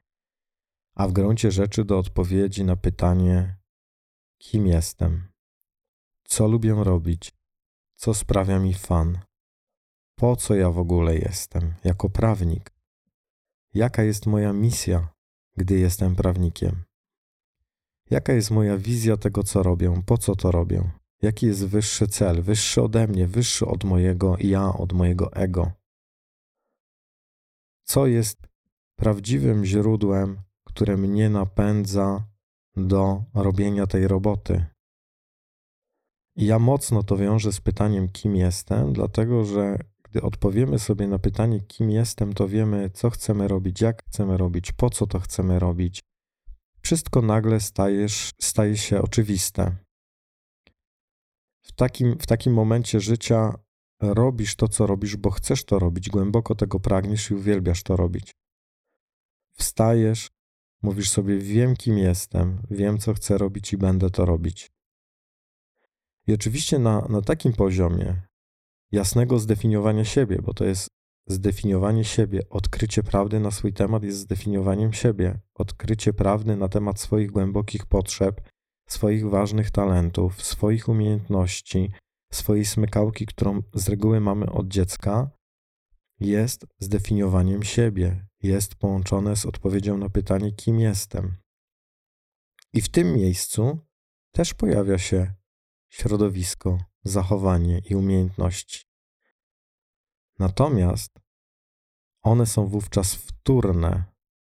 a 0.95 1.09
w 1.09 1.13
gruncie 1.13 1.51
rzeczy 1.51 1.85
do 1.85 1.99
odpowiedzi 1.99 2.65
na 2.65 2.77
pytanie, 2.77 3.57
kim 4.39 4.67
jestem, 4.67 5.29
co 6.25 6.49
lubię 6.49 6.75
robić, 6.75 7.33
co 7.97 8.15
sprawia 8.15 8.59
mi 8.59 8.75
fan, 8.75 9.19
po 10.15 10.37
co 10.37 10.55
ja 10.55 10.71
w 10.71 10.79
ogóle 10.79 11.17
jestem 11.17 11.75
jako 11.85 12.11
prawnik, 12.11 12.73
jaka 13.75 14.03
jest 14.03 14.27
moja 14.27 14.53
misja, 14.53 15.09
gdy 15.57 15.79
jestem 15.79 16.17
prawnikiem. 16.17 16.86
Jaka 18.11 18.33
jest 18.33 18.51
moja 18.51 18.79
wizja 18.79 19.17
tego, 19.17 19.43
co 19.43 19.63
robię? 19.63 20.03
Po 20.07 20.19
co 20.19 20.37
to 20.37 20.51
robię? 20.51 20.91
Jaki 21.23 21.47
jest 21.47 21.67
wyższy 21.67 22.07
cel, 22.07 22.43
wyższy 22.43 22.83
ode 22.83 23.09
mnie, 23.09 23.27
wyższy 23.27 23.67
od 23.67 23.85
mojego 23.85 24.37
ja, 24.41 24.73
od 24.73 24.93
mojego 24.93 25.33
ego? 25.33 25.73
Co 27.85 28.07
jest 28.07 28.47
prawdziwym 28.97 29.65
źródłem, 29.65 30.39
które 30.65 30.97
mnie 30.97 31.31
napędza 31.31 32.29
do 32.77 33.25
robienia 33.35 33.87
tej 33.87 34.09
roboty? 34.09 34.67
I 36.37 36.47
ja 36.47 36.59
mocno 36.59 37.03
to 37.03 37.17
wiążę 37.17 37.53
z 37.53 37.61
pytaniem, 37.61 38.09
kim 38.09 38.37
jestem, 38.37 38.93
dlatego 38.93 39.45
że 39.45 39.79
gdy 40.03 40.23
odpowiemy 40.23 40.79
sobie 40.79 41.09
na 41.09 41.19
pytanie, 41.19 41.61
kim 41.61 41.91
jestem, 41.91 42.33
to 42.33 42.49
wiemy, 42.49 42.91
co 42.91 43.11
chcemy 43.11 43.49
robić, 43.49 43.81
jak 43.81 44.05
chcemy 44.05 44.37
robić, 44.37 44.73
po 44.73 44.91
co 44.91 45.07
to 45.07 45.21
chcemy 45.21 45.59
robić, 45.59 46.03
wszystko 46.87 47.23
nagle 47.23 47.61
stajesz, 47.61 48.31
staje 48.41 48.77
się 48.77 49.03
oczywiste. 49.03 49.77
W 51.63 51.73
takim, 51.73 52.19
w 52.19 52.27
takim 52.27 52.53
momencie 52.53 53.01
życia 53.01 53.55
robisz 54.01 54.57
to, 54.57 54.69
co 54.69 54.87
robisz, 54.87 55.17
bo 55.17 55.31
chcesz 55.31 55.65
to 55.65 55.79
robić, 55.79 56.11
głęboko 56.11 56.55
tego 56.55 56.81
pragniesz 56.81 57.31
i 57.31 57.35
uwielbiasz 57.35 57.83
to 57.83 57.97
robić. 57.97 58.35
Wstajesz, 59.53 60.29
mówisz 60.83 61.11
sobie: 61.11 61.39
Wiem, 61.39 61.77
kim 61.77 61.99
jestem, 61.99 62.63
wiem, 62.71 62.99
co 62.99 63.15
chcę 63.15 63.39
robić 63.39 63.73
i 63.73 63.77
będę 63.77 64.11
to 64.11 64.25
robić. 64.25 64.71
I 66.27 66.35
oczywiście 66.35 66.79
na, 66.79 67.07
na 67.09 67.23
takim 67.23 67.53
poziomie 67.53 68.23
jasnego 68.93 69.39
zdefiniowania 69.39 70.05
siebie, 70.05 70.39
bo 70.43 70.55
to 70.55 70.65
jest 70.65 70.89
Zdefiniowanie 71.29 72.05
siebie, 72.05 72.49
odkrycie 72.51 73.03
prawdy 73.03 73.41
na 73.41 73.51
swój 73.51 73.73
temat 73.73 74.03
jest 74.03 74.19
zdefiniowaniem 74.19 74.93
siebie. 74.93 75.41
Odkrycie 75.55 76.13
prawdy 76.13 76.57
na 76.57 76.69
temat 76.69 77.01
swoich 77.01 77.31
głębokich 77.31 77.87
potrzeb, 77.87 78.41
swoich 78.89 79.29
ważnych 79.29 79.71
talentów, 79.71 80.43
swoich 80.43 80.89
umiejętności, 80.89 81.91
swojej 82.33 82.65
smykałki, 82.65 83.27
którą 83.27 83.63
z 83.75 83.89
reguły 83.89 84.21
mamy 84.21 84.51
od 84.51 84.69
dziecka, 84.69 85.31
jest 86.21 86.67
zdefiniowaniem 86.79 87.63
siebie, 87.63 88.27
jest 88.43 88.75
połączone 88.75 89.37
z 89.37 89.47
odpowiedzią 89.47 89.99
na 89.99 90.09
pytanie, 90.09 90.53
kim 90.53 90.81
jestem. 90.81 91.37
I 92.73 92.81
w 92.81 92.89
tym 92.89 93.13
miejscu 93.13 93.79
też 94.33 94.55
pojawia 94.55 94.99
się 94.99 95.35
środowisko, 95.89 96.79
zachowanie 97.05 97.79
i 97.79 97.95
umiejętności. 97.95 98.86
Natomiast 100.39 101.21
one 102.23 102.47
są 102.47 102.67
wówczas 102.67 103.15
wtórne, 103.15 104.05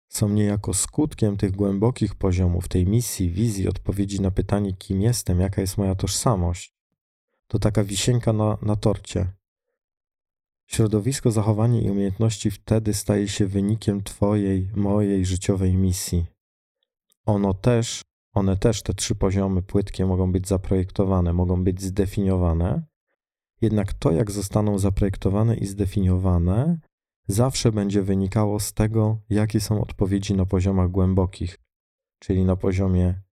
są 0.09 0.29
niejako 0.29 0.75
skutkiem 0.75 1.37
tych 1.37 1.51
głębokich 1.51 2.15
poziomów, 2.15 2.69
tej 2.69 2.87
misji, 2.87 3.31
wizji, 3.31 3.69
odpowiedzi 3.69 4.21
na 4.21 4.31
pytanie, 4.31 4.73
kim 4.73 5.03
jestem, 5.03 5.41
jaka 5.41 5.61
jest 5.61 5.79
moja 5.79 5.95
tożsamość. 5.95 6.75
To 7.47 7.59
taka 7.59 7.85
wisienka 7.85 8.33
na, 8.33 8.59
na 8.63 8.77
torcie. 8.77 9.33
Środowisko, 10.67 11.31
zachowanie 11.31 11.83
i 11.83 11.91
umiejętności 11.91 12.51
wtedy 12.51 12.95
staje 12.95 13.29
się 13.29 13.47
wynikiem 13.47 14.03
Twojej, 14.03 14.71
mojej 14.77 15.27
życiowej 15.27 15.77
misji. 15.77 16.27
Ono 17.27 17.55
też, 17.55 18.03
one 18.33 18.57
też, 18.57 18.83
te 18.83 18.95
trzy 18.95 19.15
poziomy 19.15 19.63
płytkie 19.63 20.07
mogą 20.07 20.33
być 20.33 20.49
zaprojektowane, 20.49 21.33
mogą 21.33 21.65
być 21.65 21.83
zdefiniowane, 21.83 22.83
jednak 23.61 23.93
to, 23.93 24.11
jak 24.11 24.31
zostaną 24.31 24.79
zaprojektowane 24.79 25.57
i 25.57 25.67
zdefiniowane, 25.67 26.81
zawsze 27.29 27.73
będzie 27.73 28.03
wynikało 28.03 28.61
z 28.61 28.73
tego, 28.73 29.21
jakie 29.31 29.61
są 29.61 29.81
odpowiedzi 29.81 30.35
na 30.35 30.47
poziomach 30.47 30.91
głębokich, 30.91 31.59
czyli 32.19 32.45
na 32.45 32.57
poziomie 32.57 33.23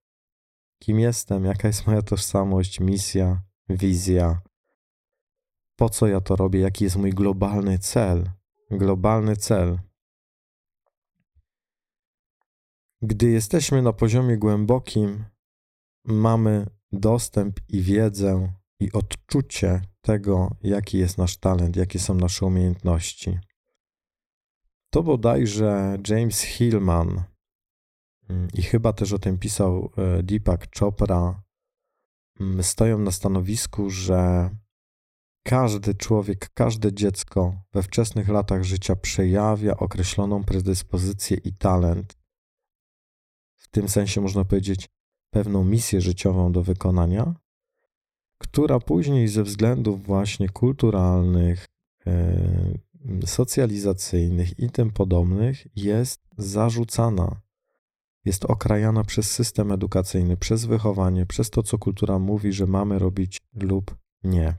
kim 0.79 1.01
jestem, 1.01 1.45
jaka 1.45 1.69
jest 1.69 1.87
moja 1.87 2.03
tożsamość, 2.03 2.81
misja, 2.81 3.43
wizja, 3.69 4.41
po 5.79 5.89
co 5.89 6.07
ja 6.07 6.21
to 6.21 6.37
robię, 6.37 6.61
jaki 6.61 6.85
jest 6.85 6.97
mój 6.97 7.11
globalny 7.11 7.79
cel. 7.79 8.31
Globalny 8.71 9.37
cel. 9.37 9.79
Gdy 13.03 13.31
jesteśmy 13.31 13.83
na 13.83 13.93
poziomie 13.93 14.39
głębokim, 14.39 15.25
mamy 16.05 16.67
dostęp 16.93 17.61
i 17.69 17.83
wiedzę 17.83 18.53
i 18.81 18.93
odczucie 18.93 19.81
tego, 20.01 20.57
jaki 20.63 20.99
jest 20.99 21.19
nasz 21.19 21.37
talent, 21.37 21.77
jakie 21.77 21.99
są 21.99 22.15
nasze 22.15 22.47
umiejętności. 22.47 23.39
To 24.91 25.03
bodajże 25.03 25.99
James 26.09 26.41
Hillman 26.41 27.23
mm, 28.29 28.49
i 28.55 28.63
chyba 28.63 28.93
też 28.93 29.13
o 29.13 29.19
tym 29.19 29.39
pisał 29.39 29.93
e, 29.97 30.23
Deepak 30.23 30.67
Chopra, 30.79 31.43
mm, 32.41 32.63
stoją 32.63 32.99
na 32.99 33.11
stanowisku, 33.11 33.91
że 33.91 34.51
każdy 35.45 35.95
człowiek, 35.95 36.51
każde 36.55 36.93
dziecko 36.93 37.63
we 37.73 37.83
wczesnych 37.83 38.29
latach 38.29 38.65
życia 38.65 38.97
przejawia 38.97 39.77
określoną 39.77 40.45
predyspozycję 40.45 41.37
i 41.37 41.53
talent. 41.53 42.19
W 43.57 43.69
tym 43.69 43.89
sensie 43.89 44.21
można 44.21 44.45
powiedzieć 44.45 44.89
pewną 45.31 45.65
misję 45.65 46.01
życiową 46.01 46.53
do 46.53 46.63
wykonania, 46.63 47.35
która 48.39 48.81
później 48.81 49.29
ze 49.29 49.43
względów 49.43 50.07
właśnie 50.07 50.49
kulturalnych, 50.49 51.67
e, 52.07 52.79
socjalizacyjnych 53.27 54.59
i 54.59 54.71
tym 54.71 54.91
podobnych 54.91 55.67
jest 55.77 56.21
zarzucana. 56.39 57.41
Jest 58.25 58.45
okrajana 58.45 59.05
przez 59.05 59.31
system 59.31 59.73
edukacyjny, 59.73 60.37
przez 60.37 60.65
wychowanie, 60.65 61.27
przez 61.27 61.51
to, 61.51 61.63
co 61.63 61.79
kultura 61.79 62.19
mówi, 62.19 62.53
że 62.53 62.67
mamy 62.67 62.99
robić 62.99 63.39
lub 63.55 63.97
nie. 64.25 64.55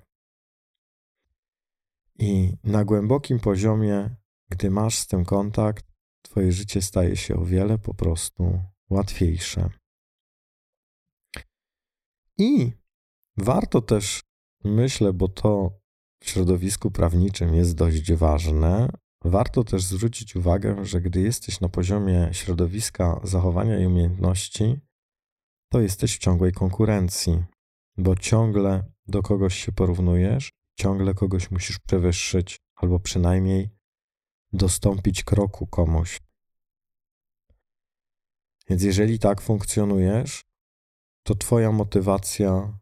I 2.20 2.58
na 2.64 2.86
głębokim 2.86 3.40
poziomie, 3.40 4.16
gdy 4.50 4.72
masz 4.72 4.98
z 4.98 5.08
tym 5.08 5.26
kontakt, 5.26 5.90
Twoje 6.22 6.52
życie 6.52 6.82
staje 6.82 7.16
się 7.16 7.36
o 7.36 7.46
wiele 7.46 7.78
po 7.78 7.94
prostu 7.94 8.62
łatwiejsze. 8.90 9.70
I 12.38 12.72
warto 13.42 13.82
też, 13.82 14.22
myślę, 14.64 15.14
bo 15.14 15.28
to 15.28 15.80
w 16.24 16.30
środowisku 16.30 16.92
prawniczym 16.92 17.54
jest 17.54 17.76
dość 17.76 18.14
ważne, 18.14 18.90
warto 19.24 19.64
też 19.64 19.84
zwrócić 19.84 20.36
uwagę, 20.36 20.86
że 20.86 21.02
gdy 21.02 21.22
jesteś 21.22 21.60
na 21.60 21.70
poziomie 21.70 22.30
środowiska 22.32 23.20
zachowania 23.24 23.80
i 23.80 23.86
umiejętności, 23.86 24.80
to 25.72 25.82
jesteś 25.82 26.16
w 26.16 26.20
ciągłej 26.20 26.52
konkurencji, 26.52 27.44
bo 27.98 28.16
ciągle 28.16 28.84
do 29.08 29.22
kogoś 29.22 29.66
się 29.66 29.72
porównujesz, 29.72 30.52
ciągle 30.80 31.14
kogoś 31.14 31.52
musisz 31.52 31.80
przewyższyć, 31.80 32.58
albo 32.76 33.00
przynajmniej 33.00 33.70
dostąpić 34.54 35.24
kroku 35.24 35.68
komuś. 35.68 36.22
Więc 38.70 38.84
jeżeli 38.84 39.20
tak 39.20 39.42
funkcjonujesz, 39.42 40.44
to 41.24 41.36
Twoja 41.36 41.72
motywacja 41.72 42.80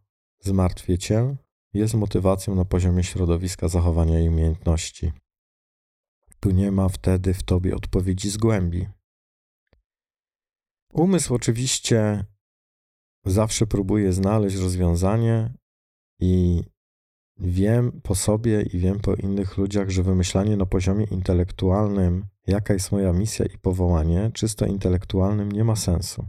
zmartwie 0.47 0.97
Cię 0.97 1.36
jest 1.73 1.93
motywacją 1.93 2.55
na 2.55 2.65
poziomie 2.65 3.03
środowiska 3.03 3.67
zachowania 3.67 4.19
i 4.19 4.29
umiejętności. 4.29 5.12
Tu 6.39 6.51
nie 6.51 6.71
ma 6.71 6.89
wtedy 6.89 7.33
w 7.33 7.43
Tobie 7.43 7.75
odpowiedzi 7.75 8.29
z 8.29 8.38
głębi. 8.38 8.88
Umysł 10.93 11.36
oczywiście 11.36 12.25
zawsze 13.25 13.67
próbuje 13.67 14.13
znaleźć 14.13 14.55
rozwiązanie 14.55 15.53
i 16.19 16.63
Wiem 17.39 18.01
po 18.01 18.15
sobie 18.15 18.62
i 18.62 18.79
wiem 18.79 18.99
po 18.99 19.15
innych 19.15 19.57
ludziach, 19.57 19.89
że 19.89 20.03
wymyślanie 20.03 20.57
na 20.57 20.65
poziomie 20.65 21.05
intelektualnym, 21.05 22.25
jaka 22.47 22.73
jest 22.73 22.91
moja 22.91 23.13
misja 23.13 23.45
i 23.45 23.57
powołanie, 23.57 24.31
czysto 24.33 24.65
intelektualnym, 24.65 25.51
nie 25.51 25.63
ma 25.63 25.75
sensu. 25.75 26.25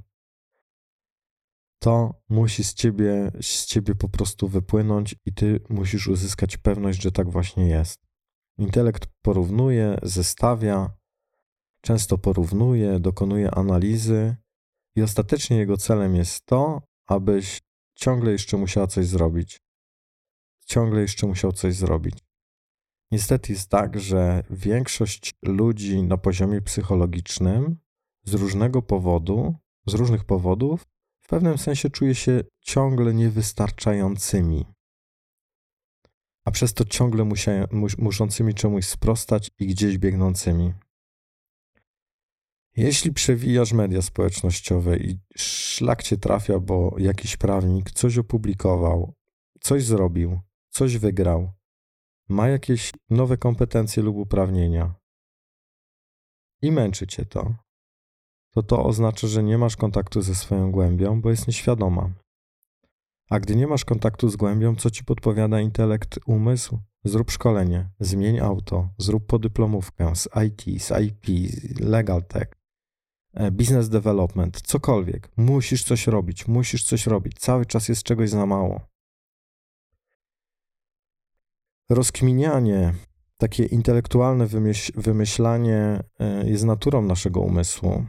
To 1.78 2.14
musi 2.28 2.64
z 2.64 2.74
ciebie, 2.74 3.30
z 3.40 3.66
ciebie 3.66 3.94
po 3.94 4.08
prostu 4.08 4.48
wypłynąć 4.48 5.16
i 5.26 5.32
ty 5.32 5.60
musisz 5.68 6.08
uzyskać 6.08 6.56
pewność, 6.56 7.02
że 7.02 7.12
tak 7.12 7.30
właśnie 7.30 7.68
jest. 7.68 8.00
Intelekt 8.58 9.06
porównuje, 9.22 9.98
zestawia, 10.02 10.90
często 11.80 12.18
porównuje, 12.18 13.00
dokonuje 13.00 13.50
analizy 13.50 14.36
i 14.96 15.02
ostatecznie 15.02 15.56
jego 15.56 15.76
celem 15.76 16.16
jest 16.16 16.46
to, 16.46 16.82
abyś 17.06 17.60
ciągle 17.94 18.32
jeszcze 18.32 18.56
musiała 18.56 18.86
coś 18.86 19.06
zrobić 19.06 19.60
ciągle 20.68 21.00
jeszcze 21.00 21.26
musiał 21.26 21.52
coś 21.52 21.74
zrobić. 21.74 22.18
Niestety 23.12 23.52
jest 23.52 23.70
tak, 23.70 24.00
że 24.00 24.42
większość 24.50 25.34
ludzi 25.42 26.02
na 26.02 26.16
poziomie 26.16 26.62
psychologicznym 26.62 27.76
z 28.24 28.34
różnego 28.34 28.82
powodu, 28.82 29.54
z 29.86 29.94
różnych 29.94 30.24
powodów, 30.24 30.84
w 31.28 31.30
pewnym 31.30 31.58
sensie 31.58 31.90
czuje 31.90 32.14
się 32.14 32.40
ciągle 32.60 33.14
niewystarczającymi, 33.14 34.66
a 36.44 36.50
przez 36.50 36.74
to 36.74 36.84
ciągle 36.84 37.24
musia, 37.24 37.52
muszącymi 37.98 38.54
czemuś 38.54 38.86
sprostać 38.86 39.50
i 39.58 39.66
gdzieś 39.66 39.98
biegnącymi. 39.98 40.72
Jeśli 42.76 43.12
przewijasz 43.12 43.72
media 43.72 44.02
społecznościowe 44.02 44.96
i 44.96 45.18
szlak 45.36 46.02
cię 46.02 46.16
trafia, 46.16 46.58
bo 46.58 46.94
jakiś 46.98 47.36
prawnik 47.36 47.90
coś 47.90 48.18
opublikował, 48.18 49.14
coś 49.60 49.84
zrobił, 49.84 50.40
coś 50.70 50.96
wygrał, 50.96 51.52
ma 52.28 52.48
jakieś 52.48 52.92
nowe 53.10 53.36
kompetencje 53.36 54.02
lub 54.02 54.16
uprawnienia 54.16 54.94
i 56.62 56.72
męczy 56.72 57.06
cię 57.06 57.24
to, 57.24 57.67
to 58.54 58.62
to 58.62 58.84
oznacza, 58.84 59.26
że 59.26 59.42
nie 59.42 59.58
masz 59.58 59.76
kontaktu 59.76 60.22
ze 60.22 60.34
swoją 60.34 60.72
głębią, 60.72 61.20
bo 61.20 61.30
jest 61.30 61.46
nieświadoma. 61.46 62.10
A 63.30 63.40
gdy 63.40 63.56
nie 63.56 63.66
masz 63.66 63.84
kontaktu 63.84 64.28
z 64.28 64.36
głębią, 64.36 64.76
co 64.76 64.90
ci 64.90 65.04
podpowiada 65.04 65.60
intelekt, 65.60 66.18
umysł? 66.26 66.78
Zrób 67.04 67.30
szkolenie, 67.30 67.90
zmień 68.00 68.40
auto, 68.40 68.88
zrób 68.98 69.26
podyplomówkę 69.26 70.16
z 70.16 70.28
IT, 70.46 70.82
z 70.82 70.92
IP, 71.00 71.26
legal 71.80 72.24
tech, 72.24 72.48
e, 73.34 73.50
business 73.50 73.88
development, 73.88 74.62
cokolwiek. 74.62 75.30
Musisz 75.36 75.84
coś 75.84 76.06
robić, 76.06 76.48
musisz 76.48 76.84
coś 76.84 77.06
robić. 77.06 77.38
Cały 77.38 77.66
czas 77.66 77.88
jest 77.88 78.02
czegoś 78.02 78.30
za 78.30 78.46
mało 78.46 78.80
rozkminianie, 81.90 82.94
takie 83.36 83.64
intelektualne 83.64 84.46
wymyśl, 84.46 84.92
wymyślanie 84.96 86.02
e, 86.20 86.48
jest 86.50 86.64
naturą 86.64 87.02
naszego 87.02 87.40
umysłu. 87.40 88.06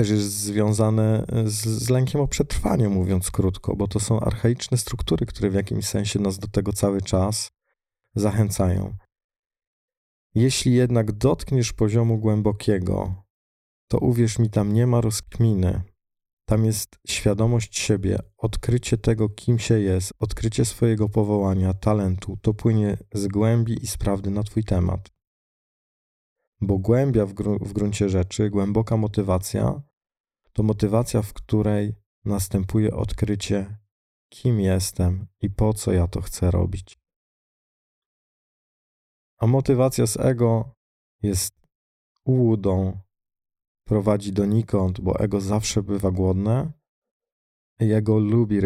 Też 0.00 0.10
jest 0.10 0.32
związane 0.32 1.26
z, 1.44 1.66
z 1.66 1.90
lękiem 1.90 2.20
o 2.20 2.28
przetrwanie, 2.28 2.88
mówiąc 2.88 3.30
krótko, 3.30 3.76
bo 3.76 3.88
to 3.88 4.00
są 4.00 4.20
archaiczne 4.20 4.78
struktury, 4.78 5.26
które 5.26 5.50
w 5.50 5.54
jakimś 5.54 5.86
sensie 5.86 6.18
nas 6.18 6.38
do 6.38 6.48
tego 6.48 6.72
cały 6.72 7.02
czas 7.02 7.52
zachęcają. 8.14 8.96
Jeśli 10.34 10.74
jednak 10.74 11.12
dotkniesz 11.12 11.72
poziomu 11.72 12.18
głębokiego, 12.18 13.14
to 13.88 13.98
uwierz 13.98 14.38
mi, 14.38 14.50
tam 14.50 14.72
nie 14.72 14.86
ma 14.86 15.00
rozkminy, 15.00 15.82
tam 16.44 16.64
jest 16.64 16.98
świadomość 17.08 17.78
siebie, 17.78 18.18
odkrycie 18.38 18.98
tego, 18.98 19.28
kim 19.28 19.58
się 19.58 19.80
jest, 19.80 20.12
odkrycie 20.18 20.64
swojego 20.64 21.08
powołania, 21.08 21.74
talentu. 21.74 22.38
To 22.42 22.54
płynie 22.54 22.96
z 23.14 23.26
głębi 23.26 23.84
i 23.84 23.86
z 23.86 23.96
prawdy 23.96 24.30
na 24.30 24.42
Twój 24.42 24.64
temat. 24.64 25.10
Bo 26.60 26.78
głębia 26.78 27.26
w, 27.26 27.32
gru 27.32 27.58
w 27.58 27.72
gruncie 27.72 28.08
rzeczy, 28.08 28.50
głęboka 28.50 28.96
motywacja, 28.96 29.89
to 30.52 30.62
motywacja, 30.62 31.22
w 31.22 31.32
której 31.32 31.94
następuje 32.24 32.96
odkrycie, 32.96 33.78
kim 34.28 34.60
jestem 34.60 35.26
i 35.40 35.50
po 35.50 35.74
co 35.74 35.92
ja 35.92 36.06
to 36.08 36.20
chcę 36.20 36.50
robić. 36.50 36.98
A 39.38 39.46
motywacja 39.46 40.06
z 40.06 40.16
ego 40.16 40.74
jest 41.22 41.54
ułudą, 42.24 43.00
prowadzi 43.84 44.32
donikąd, 44.32 45.00
bo 45.00 45.20
ego 45.20 45.40
zawsze 45.40 45.82
bywa 45.82 46.10
głodne. 46.10 46.72
Ego 47.78 48.18
lubi 48.18 48.60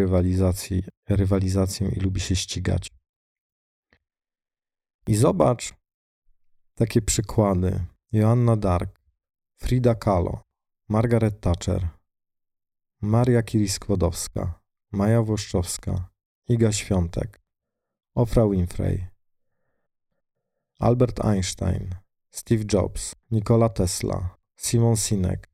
rywalizację 1.09 1.89
i 1.89 1.99
lubi 1.99 2.19
się 2.19 2.35
ścigać. 2.35 2.91
I 5.07 5.15
zobacz 5.15 5.73
takie 6.75 7.01
przykłady. 7.01 7.85
Joanna 8.11 8.55
Dark, 8.55 9.01
Frida 9.59 9.95
Kahlo, 9.95 10.44
Margaret 10.87 11.41
Thatcher, 11.41 11.89
Maria 13.01 13.41
Curie-Skłodowska, 13.41 14.59
Maja 14.91 15.21
Włoszczowska, 15.21 16.09
Iga 16.47 16.71
Świątek, 16.71 17.41
Oprah 18.15 18.49
Winfrey, 18.51 19.07
Albert 20.79 21.25
Einstein, 21.25 21.95
Steve 22.31 22.63
Jobs, 22.73 23.15
Nikola 23.31 23.69
Tesla, 23.69 24.37
Simon 24.55 24.95
Sinek, 24.95 25.49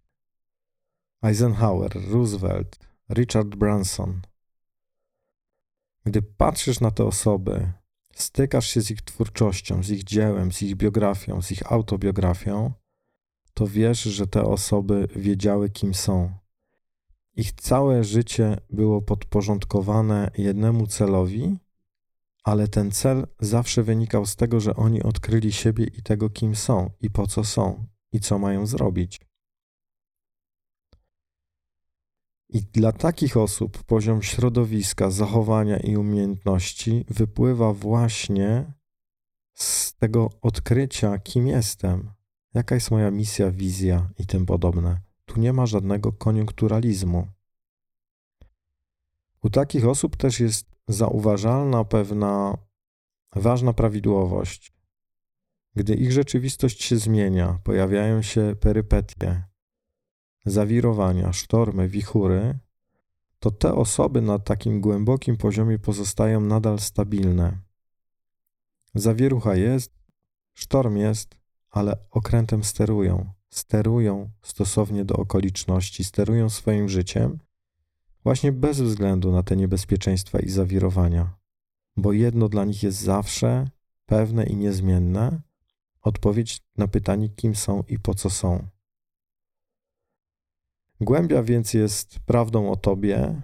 Eisenhower, 1.21 1.91
Roosevelt, 2.11 2.79
Richard 3.09 3.55
Branson. 3.55 4.21
Gdy 6.05 6.21
patrzysz 6.21 6.79
na 6.79 6.91
te 6.91 7.03
osoby, 7.05 7.71
stykasz 8.13 8.67
się 8.67 8.81
z 8.81 8.91
ich 8.91 9.01
twórczością, 9.01 9.83
z 9.83 9.89
ich 9.89 10.03
dziełem, 10.03 10.51
z 10.51 10.61
ich 10.61 10.75
biografią, 10.75 11.41
z 11.41 11.51
ich 11.51 11.71
autobiografią, 11.71 12.80
to 13.61 13.67
wiesz, 13.67 14.03
że 14.03 14.27
te 14.27 14.43
osoby 14.43 15.07
wiedziały, 15.15 15.69
kim 15.69 15.93
są. 15.93 16.33
Ich 17.35 17.51
całe 17.51 18.03
życie 18.03 18.57
było 18.69 19.01
podporządkowane 19.01 20.31
jednemu 20.37 20.87
celowi, 20.87 21.57
ale 22.43 22.67
ten 22.67 22.91
cel 22.91 23.27
zawsze 23.39 23.83
wynikał 23.83 24.25
z 24.25 24.35
tego, 24.35 24.59
że 24.59 24.75
oni 24.75 25.03
odkryli 25.03 25.51
siebie 25.51 25.85
i 25.85 26.03
tego, 26.03 26.29
kim 26.29 26.55
są 26.55 26.89
i 27.01 27.09
po 27.09 27.27
co 27.27 27.43
są 27.43 27.85
i 28.11 28.19
co 28.19 28.39
mają 28.39 28.65
zrobić. 28.65 29.21
I 32.49 32.61
dla 32.61 32.91
takich 32.91 33.37
osób 33.37 33.83
poziom 33.83 34.21
środowiska, 34.21 35.11
zachowania 35.11 35.77
i 35.77 35.97
umiejętności 35.97 37.05
wypływa 37.09 37.73
właśnie 37.73 38.73
z 39.53 39.93
tego 39.93 40.29
odkrycia, 40.41 41.19
kim 41.19 41.47
jestem, 41.47 42.20
jaka 42.53 42.75
jest 42.75 42.91
moja 42.91 43.11
misja, 43.11 43.51
wizja 43.51 44.09
i 44.17 44.25
tym 44.25 44.45
podobne. 44.45 45.01
Tu 45.25 45.39
nie 45.39 45.53
ma 45.53 45.65
żadnego 45.65 46.11
koniunkturalizmu. 46.11 47.27
U 49.43 49.49
takich 49.49 49.87
osób 49.87 50.17
też 50.17 50.39
jest 50.39 50.65
zauważalna 50.87 51.83
pewna 51.83 52.57
ważna 53.35 53.73
prawidłowość. 53.73 54.73
Gdy 55.75 55.95
ich 55.95 56.11
rzeczywistość 56.11 56.83
się 56.83 56.97
zmienia, 56.97 57.59
pojawiają 57.63 58.21
się 58.21 58.55
perypetie, 58.59 59.43
zawirowania, 60.45 61.33
sztormy, 61.33 61.87
wichury, 61.87 62.59
to 63.39 63.51
te 63.51 63.73
osoby 63.73 64.21
na 64.21 64.39
takim 64.39 64.81
głębokim 64.81 65.37
poziomie 65.37 65.79
pozostają 65.79 66.41
nadal 66.41 66.79
stabilne. 66.79 67.57
Zawierucha 68.95 69.55
jest, 69.55 69.91
sztorm 70.53 70.97
jest, 70.97 71.40
ale 71.71 71.97
okrętem 72.11 72.63
sterują. 72.63 73.33
Sterują 73.49 74.29
stosownie 74.41 75.05
do 75.05 75.15
okoliczności, 75.15 76.03
sterują 76.03 76.49
swoim 76.49 76.89
życiem, 76.89 77.39
właśnie 78.23 78.51
bez 78.51 78.81
względu 78.81 79.31
na 79.31 79.43
te 79.43 79.55
niebezpieczeństwa 79.55 80.39
i 80.39 80.49
zawirowania, 80.49 81.37
bo 81.97 82.13
jedno 82.13 82.49
dla 82.49 82.65
nich 82.65 82.83
jest 82.83 82.99
zawsze 82.99 83.69
pewne 84.05 84.45
i 84.45 84.55
niezmienne 84.55 85.41
odpowiedź 86.01 86.61
na 86.77 86.87
pytanie, 86.87 87.29
kim 87.29 87.55
są 87.55 87.83
i 87.87 87.99
po 87.99 88.15
co 88.15 88.29
są. 88.29 88.67
Głębia 91.01 91.43
więc 91.43 91.73
jest 91.73 92.19
prawdą 92.19 92.71
o 92.71 92.75
Tobie 92.75 93.41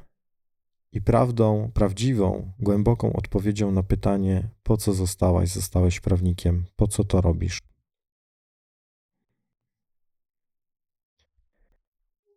i 0.91 1.01
prawdą, 1.01 1.71
prawdziwą, 1.73 2.51
głęboką 2.59 3.13
odpowiedzią 3.13 3.71
na 3.71 3.83
pytanie, 3.83 4.49
po 4.63 4.77
co 4.77 4.93
zostałaś, 4.93 5.49
zostałeś 5.49 5.99
prawnikiem, 5.99 6.65
po 6.75 6.87
co 6.87 7.03
to 7.03 7.21
robisz. 7.21 7.66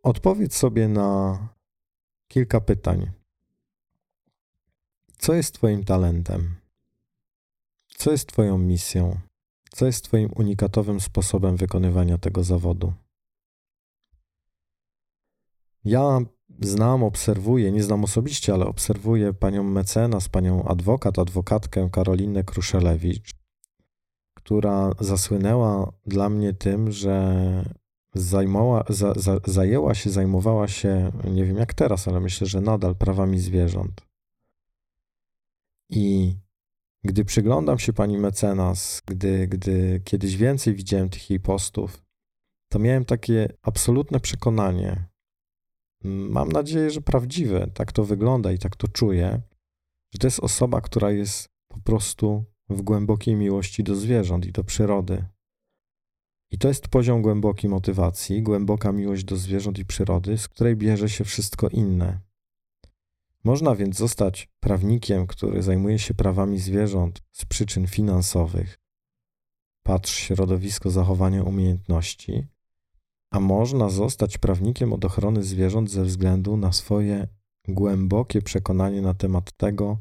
Odpowiedz 0.02 0.56
sobie 0.56 0.88
na 0.88 1.38
kilka 2.28 2.60
pytań. 2.60 3.10
Co 5.18 5.34
jest 5.34 5.54
Twoim 5.54 5.84
talentem? 5.84 6.56
Co 7.96 8.12
jest 8.12 8.28
Twoją 8.28 8.58
misją? 8.58 9.20
Co 9.70 9.86
jest 9.86 10.04
Twoim 10.04 10.30
unikatowym 10.36 11.00
sposobem 11.00 11.56
wykonywania 11.56 12.18
tego 12.18 12.44
zawodu? 12.44 12.92
Ja 15.84 16.18
znam, 16.60 17.02
obserwuję, 17.02 17.72
nie 17.72 17.82
znam 17.82 18.04
osobiście, 18.04 18.54
ale 18.54 18.66
obserwuję 18.66 19.34
panią 19.34 19.62
mecenas, 19.62 20.28
panią 20.28 20.64
adwokat, 20.64 21.18
adwokatkę 21.18 21.88
Karolinę 21.92 22.44
Kruszelewicz, 22.44 23.30
która 24.34 24.90
zasłynęła 25.00 25.92
dla 26.06 26.28
mnie 26.28 26.52
tym, 26.52 26.92
że 26.92 27.79
zajmowała, 28.14 28.84
za, 28.88 29.14
za, 29.14 29.38
zajęła 29.46 29.94
się, 29.94 30.10
zajmowała 30.10 30.68
się, 30.68 31.12
nie 31.24 31.44
wiem 31.44 31.56
jak 31.56 31.74
teraz, 31.74 32.08
ale 32.08 32.20
myślę, 32.20 32.46
że 32.46 32.60
nadal 32.60 32.96
prawami 32.96 33.38
zwierząt. 33.38 34.00
I 35.90 36.36
gdy 37.04 37.24
przyglądam 37.24 37.78
się 37.78 37.92
pani 37.92 38.18
mecenas, 38.18 39.02
gdy, 39.06 39.48
gdy 39.48 40.00
kiedyś 40.04 40.36
więcej 40.36 40.74
widziałem 40.74 41.08
tych 41.08 41.30
jej 41.30 41.40
postów, 41.40 42.04
to 42.68 42.78
miałem 42.78 43.04
takie 43.04 43.52
absolutne 43.62 44.20
przekonanie, 44.20 45.08
mam 46.04 46.48
nadzieję, 46.52 46.90
że 46.90 47.00
prawdziwe, 47.00 47.66
tak 47.74 47.92
to 47.92 48.04
wygląda 48.04 48.52
i 48.52 48.58
tak 48.58 48.76
to 48.76 48.88
czuję, 48.88 49.40
że 50.12 50.18
to 50.18 50.26
jest 50.26 50.40
osoba, 50.40 50.80
która 50.80 51.10
jest 51.10 51.48
po 51.68 51.80
prostu 51.80 52.44
w 52.68 52.82
głębokiej 52.82 53.36
miłości 53.36 53.84
do 53.84 53.96
zwierząt 53.96 54.46
i 54.46 54.52
do 54.52 54.64
przyrody. 54.64 55.24
I 56.50 56.58
to 56.58 56.68
jest 56.68 56.88
poziom 56.88 57.22
głębokiej 57.22 57.70
motywacji, 57.70 58.42
głęboka 58.42 58.92
miłość 58.92 59.24
do 59.24 59.36
zwierząt 59.36 59.78
i 59.78 59.84
przyrody, 59.84 60.38
z 60.38 60.48
której 60.48 60.76
bierze 60.76 61.08
się 61.08 61.24
wszystko 61.24 61.68
inne. 61.68 62.20
Można 63.44 63.74
więc 63.74 63.96
zostać 63.96 64.48
prawnikiem, 64.60 65.26
który 65.26 65.62
zajmuje 65.62 65.98
się 65.98 66.14
prawami 66.14 66.58
zwierząt 66.58 67.22
z 67.32 67.44
przyczyn 67.44 67.86
finansowych. 67.86 68.78
Patrz 69.82 70.14
środowisko 70.14 70.90
zachowania 70.90 71.42
umiejętności, 71.42 72.46
a 73.30 73.40
można 73.40 73.88
zostać 73.88 74.38
prawnikiem 74.38 74.92
od 74.92 75.04
ochrony 75.04 75.42
zwierząt 75.42 75.90
ze 75.90 76.04
względu 76.04 76.56
na 76.56 76.72
swoje 76.72 77.28
głębokie 77.68 78.42
przekonanie 78.42 79.02
na 79.02 79.14
temat 79.14 79.52
tego, 79.52 79.98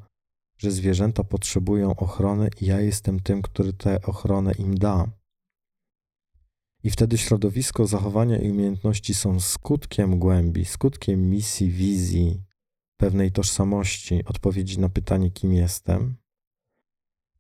że 0.57 0.71
zwierzęta 0.71 1.23
potrzebują 1.23 1.95
ochrony 1.95 2.49
i 2.61 2.65
ja 2.65 2.81
jestem 2.81 3.19
tym, 3.19 3.41
który 3.41 3.73
tę 3.73 4.01
ochronę 4.01 4.51
im 4.51 4.77
da. 4.77 5.18
I 6.83 6.89
wtedy 6.89 7.17
środowisko 7.17 7.87
zachowania 7.87 8.37
i 8.37 8.51
umiejętności 8.51 9.13
są 9.13 9.39
skutkiem 9.39 10.19
głębi, 10.19 10.65
skutkiem 10.65 11.29
misji, 11.29 11.71
wizji, 11.71 12.43
pewnej 12.97 13.31
tożsamości, 13.31 14.25
odpowiedzi 14.25 14.79
na 14.79 14.89
pytanie, 14.89 15.31
kim 15.31 15.53
jestem. 15.53 16.17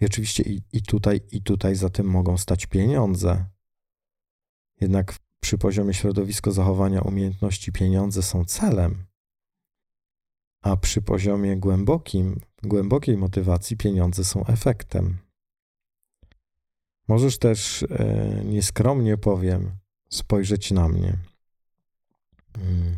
I 0.01 0.05
oczywiście 0.05 0.43
i, 0.43 0.61
i 0.73 0.81
tutaj, 0.81 1.21
i 1.31 1.41
tutaj 1.41 1.75
za 1.75 1.89
tym 1.89 2.07
mogą 2.07 2.37
stać 2.37 2.65
pieniądze. 2.65 3.45
Jednak 4.81 5.19
przy 5.39 5.57
poziomie 5.57 5.93
środowisko 5.93 6.51
zachowania 6.51 7.01
umiejętności 7.01 7.71
pieniądze 7.71 8.23
są 8.23 8.45
celem, 8.45 9.05
a 10.61 10.77
przy 10.77 11.01
poziomie 11.01 11.57
głębokim, 11.57 12.39
głębokiej 12.63 13.17
motywacji 13.17 13.77
pieniądze 13.77 14.23
są 14.23 14.45
efektem. 14.45 15.28
Możesz 17.09 17.37
też, 17.37 17.83
e, 17.83 18.43
nieskromnie 18.45 19.17
powiem, 19.17 19.71
spojrzeć 20.09 20.71
na 20.71 20.87
mnie. 20.87 21.17
Mm. 22.57 22.97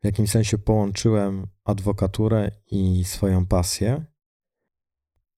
W 0.00 0.04
jakimś 0.04 0.30
sensie 0.30 0.58
połączyłem 0.58 1.46
adwokaturę 1.64 2.50
i 2.70 3.04
swoją 3.04 3.46
pasję. 3.46 4.04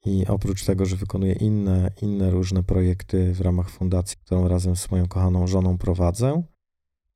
I 0.05 0.27
oprócz 0.27 0.65
tego, 0.65 0.87
że 0.87 0.97
wykonuję 0.97 1.33
inne, 1.33 1.91
inne 2.03 2.31
różne 2.31 2.63
projekty 2.63 3.33
w 3.35 3.41
ramach 3.41 3.71
fundacji, 3.71 4.17
którą 4.25 4.49
razem 4.49 4.77
z 4.77 4.91
moją 4.91 5.09
kochaną 5.09 5.47
żoną 5.47 5.79
prowadzę, 5.79 6.43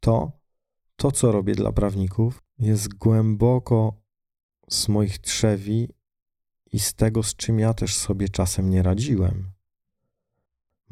to 0.01 0.33
to, 0.97 1.12
co 1.12 1.33
robię 1.33 1.55
dla 1.55 1.73
prawników, 1.73 2.42
jest 2.59 2.94
głęboko 2.94 4.03
z 4.68 4.88
moich 4.88 5.18
trzewi 5.18 5.88
i 6.73 6.81
z 6.81 6.94
tego, 6.94 7.23
z 7.23 7.37
czym 7.37 7.59
ja 7.59 7.75
też 7.75 7.97
sobie 7.97 8.29
czasem 8.29 8.70
nie 8.70 8.83
radziłem. 8.83 9.54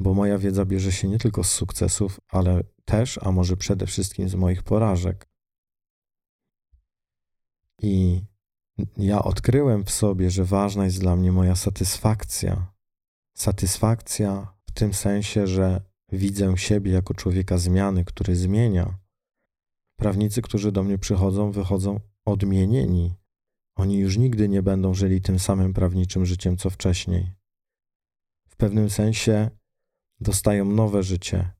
Bo 0.03 0.13
moja 0.13 0.37
wiedza 0.37 0.65
bierze 0.65 0.91
się 0.91 1.07
nie 1.07 1.17
tylko 1.17 1.43
z 1.43 1.51
sukcesów, 1.51 2.19
ale 2.29 2.63
też, 2.85 3.19
a 3.21 3.31
może 3.31 3.57
przede 3.57 3.87
wszystkim 3.87 4.29
z 4.29 4.35
moich 4.35 4.63
porażek. 4.63 5.27
I 7.81 8.21
ja 8.97 9.23
odkryłem 9.23 9.83
w 9.83 9.91
sobie, 9.91 10.31
że 10.31 10.45
ważna 10.45 10.85
jest 10.85 10.99
dla 10.99 11.15
mnie 11.15 11.31
moja 11.31 11.55
satysfakcja. 11.55 12.73
Satysfakcja 13.37 14.53
w 14.65 14.71
tym 14.71 14.93
sensie, 14.93 15.47
że 15.47 15.81
widzę 16.11 16.57
siebie 16.57 16.91
jako 16.91 17.13
człowieka 17.13 17.57
zmiany, 17.57 18.05
który 18.05 18.35
zmienia. 18.35 18.99
Prawnicy, 19.97 20.41
którzy 20.41 20.71
do 20.71 20.83
mnie 20.83 20.97
przychodzą, 20.97 21.51
wychodzą 21.51 21.99
odmienieni. 22.25 23.15
Oni 23.75 23.97
już 23.97 24.17
nigdy 24.17 24.49
nie 24.49 24.63
będą 24.63 24.93
żyli 24.93 25.21
tym 25.21 25.39
samym 25.39 25.73
prawniczym 25.73 26.25
życiem, 26.25 26.57
co 26.57 26.69
wcześniej. 26.69 27.35
W 28.49 28.55
pewnym 28.55 28.89
sensie 28.89 29.49
dostają 30.23 30.65
nowe 30.65 31.03
życie. 31.03 31.51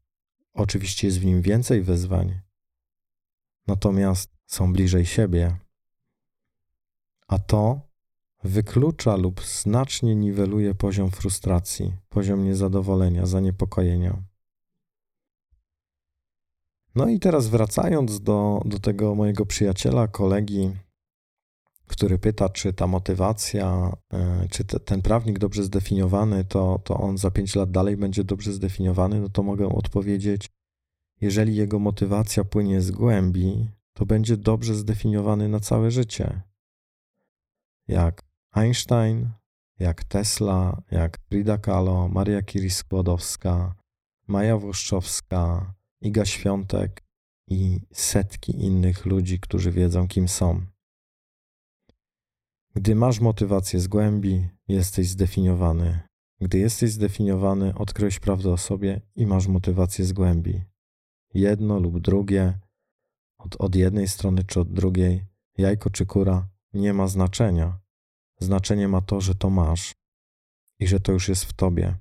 Oczywiście 0.53 1.07
jest 1.07 1.19
w 1.19 1.25
nim 1.25 1.41
więcej 1.41 1.81
wyzwań, 1.81 2.39
natomiast 3.67 4.31
są 4.45 4.73
bliżej 4.73 5.05
siebie 5.05 5.57
a 7.33 7.39
to 7.39 7.81
wyklucza 8.43 9.15
lub 9.15 9.41
znacznie 9.43 10.15
niweluje 10.15 10.75
poziom 10.75 11.11
frustracji, 11.11 11.93
poziom 12.09 12.43
niezadowolenia, 12.43 13.25
zaniepokojenia. 13.25 14.23
No 16.95 17.07
i 17.09 17.19
teraz 17.19 17.47
wracając 17.47 18.19
do, 18.19 18.61
do 18.65 18.79
tego 18.79 19.15
mojego 19.15 19.45
przyjaciela, 19.45 20.07
kolegi, 20.07 20.71
który 21.93 22.19
pyta, 22.19 22.49
czy 22.49 22.73
ta 22.73 22.87
motywacja, 22.87 23.91
e, 24.13 24.47
czy 24.49 24.65
te, 24.65 24.79
ten 24.79 25.01
prawnik 25.01 25.39
dobrze 25.39 25.63
zdefiniowany, 25.63 26.45
to, 26.45 26.79
to 26.83 26.97
on 26.97 27.17
za 27.17 27.31
pięć 27.31 27.55
lat 27.55 27.71
dalej 27.71 27.97
będzie 27.97 28.23
dobrze 28.23 28.53
zdefiniowany, 28.53 29.19
no 29.19 29.29
to 29.29 29.43
mogę 29.43 29.67
odpowiedzieć, 29.67 30.49
jeżeli 31.21 31.55
jego 31.55 31.79
motywacja 31.79 32.43
płynie 32.43 32.81
z 32.81 32.91
głębi, 32.91 33.69
to 33.93 34.05
będzie 34.05 34.37
dobrze 34.37 34.75
zdefiniowany 34.75 35.49
na 35.49 35.59
całe 35.59 35.91
życie 35.91 36.41
jak 37.87 38.23
Einstein, 38.51 39.29
jak 39.79 40.03
Tesla, 40.03 40.81
jak 40.91 41.19
Frida 41.29 41.57
Kahlo, 41.57 42.07
Maria 42.07 42.41
Curie-Skłodowska, 42.41 43.75
Maja 44.27 44.57
Włoszczowska, 44.57 45.73
Iga 46.01 46.25
Świątek 46.25 47.03
i 47.47 47.79
setki 47.93 48.65
innych 48.65 49.05
ludzi, 49.05 49.39
którzy 49.39 49.71
wiedzą, 49.71 50.07
kim 50.07 50.27
są. 50.27 50.65
Gdy 52.75 52.95
masz 52.95 53.19
motywację 53.19 53.79
z 53.79 53.87
głębi, 53.87 54.49
jesteś 54.67 55.07
zdefiniowany. 55.09 55.99
Gdy 56.41 56.57
jesteś 56.57 56.91
zdefiniowany, 56.91 57.75
odkryłeś 57.75 58.19
prawdę 58.19 58.51
o 58.51 58.57
sobie 58.57 59.01
i 59.15 59.25
masz 59.25 59.47
motywację 59.47 60.05
z 60.05 60.13
głębi. 60.13 60.63
Jedno 61.33 61.79
lub 61.79 61.99
drugie, 61.99 62.59
od, 63.37 63.55
od 63.61 63.75
jednej 63.75 64.07
strony 64.07 64.43
czy 64.43 64.59
od 64.59 64.73
drugiej, 64.73 65.25
jajko 65.57 65.89
czy 65.89 66.05
kura, 66.05 66.49
nie 66.73 66.93
ma 66.93 67.07
znaczenia. 67.07 67.79
Znaczenie 68.39 68.87
ma 68.87 69.01
to, 69.01 69.21
że 69.21 69.35
to 69.35 69.49
masz 69.49 69.95
i 70.79 70.87
że 70.87 70.99
to 70.99 71.11
już 71.11 71.29
jest 71.29 71.45
w 71.45 71.53
tobie. 71.53 71.97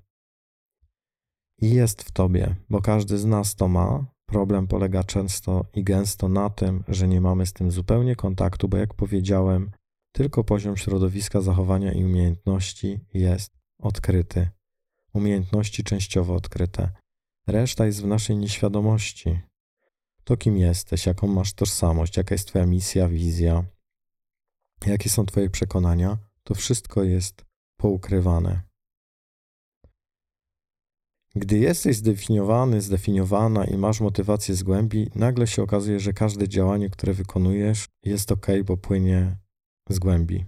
i 1.60 1.70
jest 1.70 2.02
w 2.02 2.10
tobie, 2.10 2.56
bo 2.70 2.80
każdy 2.80 3.18
z 3.18 3.24
nas 3.24 3.54
to 3.54 3.68
ma. 3.68 4.06
Problem 4.26 4.66
polega 4.66 5.04
często 5.04 5.64
i 5.74 5.84
gęsto 5.84 6.28
na 6.28 6.50
tym, 6.50 6.84
że 6.88 7.08
nie 7.08 7.20
mamy 7.20 7.46
z 7.46 7.52
tym 7.52 7.70
zupełnie 7.70 8.16
kontaktu, 8.16 8.68
bo 8.68 8.76
jak 8.76 8.94
powiedziałem, 8.94 9.70
tylko 10.12 10.44
poziom 10.44 10.76
środowiska 10.76 11.40
zachowania 11.40 11.92
i 11.92 12.04
umiejętności 12.04 13.00
jest 13.14 13.52
odkryty. 13.78 14.48
Umiejętności 15.14 15.84
częściowo 15.84 16.34
odkryte. 16.34 16.92
Reszta 17.46 17.86
jest 17.86 18.02
w 18.02 18.06
naszej 18.06 18.36
nieświadomości. 18.36 19.40
To 20.24 20.36
kim 20.36 20.56
jesteś, 20.56 21.06
jaką 21.06 21.26
masz 21.26 21.52
tożsamość, 21.52 22.16
jaka 22.16 22.34
jest 22.34 22.48
Twoja 22.48 22.66
misja, 22.66 23.08
wizja, 23.08 23.64
jakie 24.86 25.10
są 25.10 25.26
Twoje 25.26 25.50
przekonania, 25.50 26.18
to 26.42 26.54
wszystko 26.54 27.02
jest 27.02 27.44
poukrywane. 27.76 28.62
Gdy 31.34 31.58
jesteś 31.58 31.96
zdefiniowany, 31.96 32.80
zdefiniowana 32.80 33.64
i 33.64 33.76
masz 33.76 34.00
motywację 34.00 34.54
z 34.54 34.62
głębi, 34.62 35.10
nagle 35.14 35.46
się 35.46 35.62
okazuje, 35.62 36.00
że 36.00 36.12
każde 36.12 36.48
działanie, 36.48 36.90
które 36.90 37.12
wykonujesz, 37.12 37.86
jest 38.04 38.32
ok, 38.32 38.46
bo 38.64 38.76
płynie 38.76 39.36
z 39.88 39.98
głębi. 39.98 40.44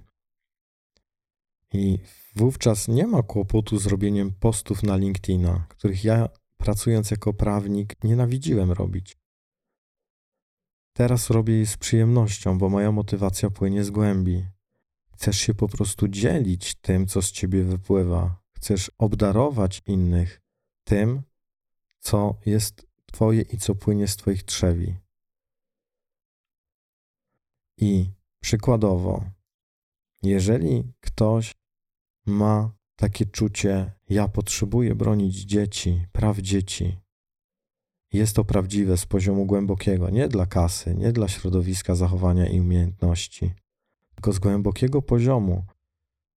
I 1.73 1.99
wówczas 2.37 2.89
nie 2.89 3.07
ma 3.07 3.23
kłopotu 3.23 3.79
z 3.79 3.87
robieniem 3.87 4.33
postów 4.33 4.83
na 4.83 4.97
LinkedIna, 4.97 5.67
których 5.69 6.05
ja, 6.05 6.29
pracując 6.57 7.11
jako 7.11 7.35
prawnik, 7.35 8.05
nienawidziłem 8.05 8.73
robić. 8.73 9.17
Teraz 10.93 11.31
robię 11.31 11.59
je 11.59 11.67
z 11.67 11.77
przyjemnością, 11.77 12.59
bo 12.59 12.69
moja 12.69 12.93
motywacja 12.93 13.51
płynie 13.51 13.85
z 13.85 13.91
głębi. 13.91 14.47
Chcesz 15.13 15.39
się 15.39 15.55
po 15.55 15.69
prostu 15.69 16.09
dzielić 16.09 16.75
tym, 16.75 17.07
co 17.07 17.23
z 17.23 17.33
ciebie 17.33 17.65
wypływa. 17.65 18.43
Chcesz 18.57 18.91
obdarować 18.99 19.83
innych 19.87 20.41
tym, 20.85 21.23
co 22.01 22.35
jest 22.47 22.87
Twoje 23.07 23.43
i 23.43 23.59
co 23.59 23.75
płynie 23.75 24.09
z 24.09 24.17
Twoich 24.17 24.43
trzewi. 24.43 24.97
I 27.79 28.11
przykładowo, 28.45 29.25
jeżeli 30.23 30.93
ktoś 31.01 31.55
ma 32.27 32.75
takie 32.97 33.27
czucie, 33.27 33.93
ja 34.09 34.29
potrzebuję 34.29 34.95
bronić 34.95 35.35
dzieci, 35.35 36.07
praw 36.13 36.39
dzieci, 36.39 36.99
jest 38.13 38.37
to 38.37 38.45
prawdziwe 38.45 38.97
z 38.97 39.07
poziomu 39.07 39.47
głębokiego, 39.47 40.11
nie 40.11 40.29
dla 40.29 40.47
kasy, 40.47 40.95
nie 40.95 41.13
dla 41.13 41.29
środowiska 41.29 41.95
zachowania 41.95 42.47
i 42.47 42.61
umiejętności, 42.61 43.55
tylko 44.15 44.33
z 44.33 44.39
głębokiego 44.39 45.03
poziomu. 45.03 45.65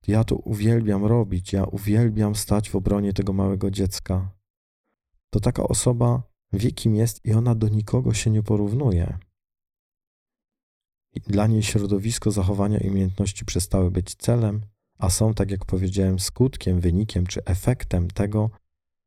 Ja 0.06 0.24
to 0.24 0.36
uwielbiam 0.36 1.04
robić, 1.04 1.52
ja 1.52 1.64
uwielbiam 1.64 2.34
stać 2.34 2.70
w 2.70 2.76
obronie 2.76 3.12
tego 3.12 3.32
małego 3.32 3.70
dziecka 3.70 4.30
to 5.30 5.40
taka 5.40 5.62
osoba 5.62 6.22
wie, 6.52 6.72
kim 6.72 6.94
jest 6.94 7.24
i 7.24 7.32
ona 7.32 7.54
do 7.54 7.68
nikogo 7.68 8.14
się 8.14 8.30
nie 8.30 8.42
porównuje. 8.42 9.18
Dla 11.20 11.46
niej 11.46 11.62
środowisko 11.62 12.30
zachowania 12.30 12.78
i 12.78 12.88
umiejętności 12.88 13.44
przestały 13.44 13.90
być 13.90 14.14
celem, 14.14 14.60
a 14.98 15.10
są, 15.10 15.34
tak 15.34 15.50
jak 15.50 15.64
powiedziałem, 15.64 16.18
skutkiem, 16.18 16.80
wynikiem 16.80 17.26
czy 17.26 17.44
efektem 17.44 18.08
tego, 18.08 18.50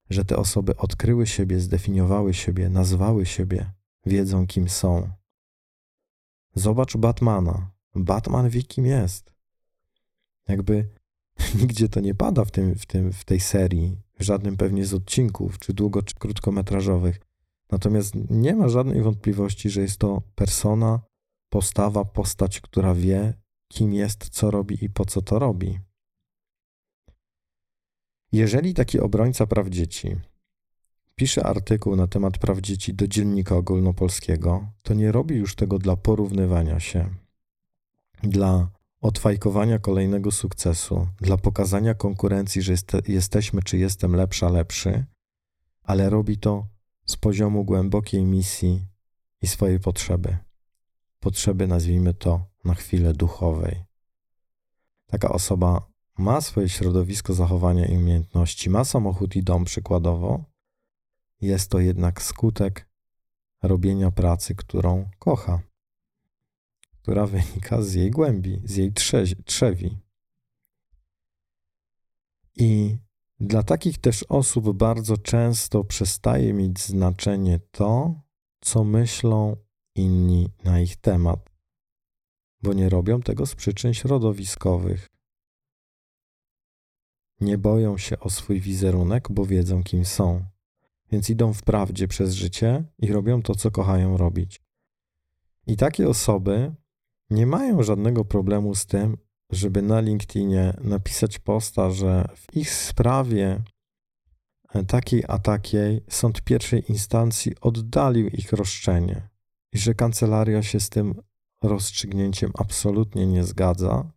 że 0.09 0.25
te 0.25 0.37
osoby 0.37 0.77
odkryły 0.77 1.27
siebie, 1.27 1.59
zdefiniowały 1.59 2.33
siebie, 2.33 2.69
nazwały 2.69 3.25
siebie, 3.25 3.71
wiedzą, 4.05 4.47
kim 4.47 4.69
są. 4.69 5.09
Zobacz 6.55 6.97
Batmana. 6.97 7.71
Batman 7.95 8.49
wie, 8.49 8.63
kim 8.63 8.85
jest. 8.85 9.33
Jakby 10.47 10.89
nigdzie 11.61 11.89
to 11.89 11.99
nie 11.99 12.15
pada 12.15 12.45
w, 12.45 12.51
tym, 12.51 12.75
w, 12.75 12.85
tym, 12.85 13.13
w 13.13 13.25
tej 13.25 13.39
serii, 13.39 13.97
żadnym 14.19 14.57
pewnie 14.57 14.85
z 14.85 14.93
odcinków, 14.93 15.59
czy 15.59 15.73
długo, 15.73 16.03
czy 16.03 16.15
krótkometrażowych. 16.15 17.19
Natomiast 17.71 18.13
nie 18.29 18.55
ma 18.55 18.69
żadnej 18.69 19.01
wątpliwości, 19.01 19.69
że 19.69 19.81
jest 19.81 19.97
to 19.97 20.21
persona, 20.35 20.99
postawa, 21.49 22.05
postać, 22.05 22.61
która 22.61 22.93
wie, 22.93 23.33
kim 23.67 23.93
jest, 23.93 24.29
co 24.29 24.51
robi 24.51 24.85
i 24.85 24.89
po 24.89 25.05
co 25.05 25.21
to 25.21 25.39
robi. 25.39 25.79
Jeżeli 28.31 28.73
taki 28.73 28.99
obrońca 28.99 29.47
praw 29.47 29.67
dzieci 29.67 30.15
pisze 31.19 31.43
artykuł 31.43 31.95
na 31.95 32.07
temat 32.07 32.37
praw 32.37 32.59
dzieci 32.59 32.93
do 32.93 33.07
dziennika 33.07 33.55
ogólnopolskiego, 33.55 34.71
to 34.81 34.93
nie 34.93 35.11
robi 35.11 35.35
już 35.35 35.55
tego 35.55 35.79
dla 35.79 35.95
porównywania 35.95 36.79
się, 36.79 37.09
dla 38.23 38.69
odfajkowania 39.01 39.79
kolejnego 39.79 40.31
sukcesu, 40.31 41.07
dla 41.17 41.37
pokazania 41.37 41.93
konkurencji, 41.93 42.61
że 42.61 42.71
jest, 42.71 42.91
jesteśmy 43.07 43.63
czy 43.63 43.77
jestem 43.77 44.15
lepsza, 44.15 44.49
lepszy, 44.49 45.05
ale 45.83 46.09
robi 46.09 46.37
to 46.37 46.67
z 47.05 47.17
poziomu 47.17 47.65
głębokiej 47.65 48.25
misji 48.25 48.85
i 49.41 49.47
swojej 49.47 49.79
potrzeby. 49.79 50.37
Potrzeby, 51.19 51.67
nazwijmy 51.67 52.13
to 52.13 52.45
na 52.65 52.73
chwilę 52.73 53.13
duchowej. 53.13 53.83
Taka 55.05 55.29
osoba 55.29 55.91
ma 56.17 56.41
swoje 56.41 56.69
środowisko 56.69 57.33
zachowania 57.33 57.85
i 57.85 57.97
umiejętności, 57.97 58.69
ma 58.69 58.83
samochód 58.83 59.35
i 59.35 59.43
dom 59.43 59.65
przykładowo, 59.65 60.43
jest 61.41 61.71
to 61.71 61.79
jednak 61.79 62.21
skutek 62.21 62.89
robienia 63.61 64.11
pracy, 64.11 64.55
którą 64.55 65.09
kocha 65.19 65.69
która 67.09 67.25
wynika 67.25 67.81
z 67.81 67.93
jej 67.93 68.11
głębi, 68.11 68.61
z 68.63 68.75
jej 68.75 68.93
trzewi. 69.45 69.97
I 72.55 72.97
dla 73.39 73.63
takich 73.63 73.97
też 73.97 74.23
osób 74.23 74.77
bardzo 74.77 75.17
często 75.17 75.83
przestaje 75.83 76.53
mieć 76.53 76.79
znaczenie 76.79 77.59
to, 77.71 78.21
co 78.61 78.83
myślą 78.83 79.55
inni 79.99 80.49
na 80.63 80.79
ich 80.79 80.97
temat, 80.97 81.49
bo 82.61 82.73
nie 82.73 82.89
robią 82.89 83.21
tego 83.21 83.45
z 83.45 83.55
przyczyn 83.55 83.93
środowiskowych. 83.93 85.07
Nie 87.41 87.57
boją 87.57 87.97
się 87.97 88.19
o 88.19 88.29
swój 88.29 88.61
wizerunek, 88.61 89.31
bo 89.31 89.45
wiedzą, 89.45 89.83
kim 89.83 90.05
są, 90.05 90.45
więc 91.11 91.29
idą 91.29 91.53
w 91.53 91.63
prawdzie 91.63 92.07
przez 92.07 92.33
życie 92.33 92.83
i 92.97 93.11
robią 93.11 93.41
to, 93.41 93.55
co 93.55 93.71
kochają 93.71 94.17
robić. 94.17 94.61
I 95.67 95.77
takie 95.77 96.07
osoby 96.07 96.75
nie 97.29 97.45
mają 97.45 97.83
żadnego 97.83 98.25
problemu 98.25 98.75
z 98.75 98.85
tym, 98.85 99.17
żeby 99.51 99.81
na 99.81 99.99
LinkedInie 99.99 100.73
napisać 100.81 101.39
posta, 101.39 101.91
że 101.91 102.25
w 102.35 102.55
ich 102.55 102.71
sprawie 102.71 103.63
e, 104.73 104.83
takiej 104.83 105.23
a 105.27 105.39
takiej 105.39 106.01
sąd 106.09 106.41
pierwszej 106.41 106.91
instancji 106.91 107.51
oddalił 107.61 108.27
ich 108.27 108.53
roszczenie 108.53 109.28
i 109.73 109.77
że 109.77 109.93
kancelaria 109.93 110.63
się 110.63 110.79
z 110.79 110.89
tym 110.89 111.21
rozstrzygnięciem 111.63 112.51
absolutnie 112.57 113.27
nie 113.27 113.43
zgadza 113.43 114.11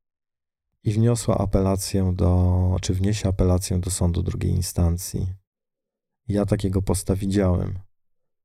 i 0.85 0.93
wniosła 0.93 1.39
apelację 1.39 2.13
do, 2.15 2.77
czy 2.81 2.95
wniesie 2.95 3.29
apelację 3.29 3.79
do 3.79 3.91
sądu 3.91 4.23
drugiej 4.23 4.53
instancji. 4.53 5.27
Ja 6.29 6.47
takiego 6.47 6.83
posta 6.83 7.17
widziałem. 7.17 7.79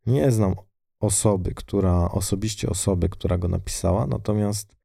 Nie 0.06 0.32
znam 0.32 0.56
osoby, 1.00 1.54
która, 1.54 2.12
osobiście 2.12 2.70
osoby, 2.70 3.10
która 3.10 3.38
go 3.38 3.48
napisała, 3.48 4.08
natomiast 4.08 4.78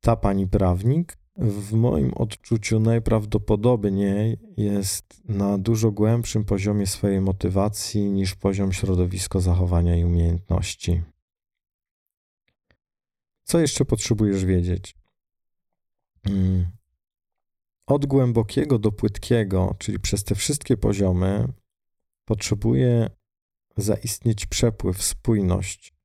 ta 0.00 0.16
pani 0.16 0.46
prawnik 0.46 1.18
w 1.38 1.72
moim 1.72 2.14
odczuciu 2.14 2.80
najprawdopodobniej 2.80 4.38
jest 4.56 5.22
na 5.28 5.58
dużo 5.58 5.90
głębszym 5.90 6.44
poziomie 6.44 6.86
swojej 6.86 7.20
motywacji 7.20 8.10
niż 8.10 8.34
poziom 8.34 8.72
środowisko 8.72 9.40
zachowania 9.40 9.96
i 9.96 10.04
umiejętności. 10.04 11.02
Co 13.44 13.58
jeszcze 13.58 13.84
potrzebujesz 13.84 14.44
wiedzieć? 14.44 14.96
Mm. 16.26 16.66
Od 17.86 18.06
głębokiego 18.06 18.78
do 18.78 18.92
płytkiego, 18.92 19.74
czyli 19.78 19.98
przez 19.98 20.24
te 20.24 20.34
wszystkie 20.34 20.76
poziomy, 20.76 21.48
potrzebuje 22.24 23.10
zaistnieć 23.76 24.46
przepływ, 24.46 25.02
spójność. 25.02 25.95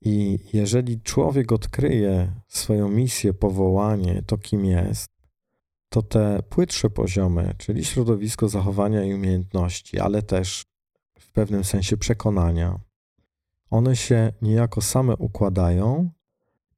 I 0.00 0.38
jeżeli 0.52 1.00
człowiek 1.00 1.52
odkryje 1.52 2.32
swoją 2.48 2.88
misję, 2.88 3.34
powołanie, 3.34 4.22
to 4.26 4.38
kim 4.38 4.64
jest, 4.64 5.08
to 5.88 6.02
te 6.02 6.42
płytsze 6.48 6.90
poziomy, 6.90 7.54
czyli 7.58 7.84
środowisko 7.84 8.48
zachowania 8.48 9.04
i 9.04 9.14
umiejętności, 9.14 9.98
ale 9.98 10.22
też 10.22 10.62
w 11.18 11.32
pewnym 11.32 11.64
sensie 11.64 11.96
przekonania, 11.96 12.80
one 13.70 13.96
się 13.96 14.32
niejako 14.42 14.80
same 14.80 15.16
układają 15.16 16.10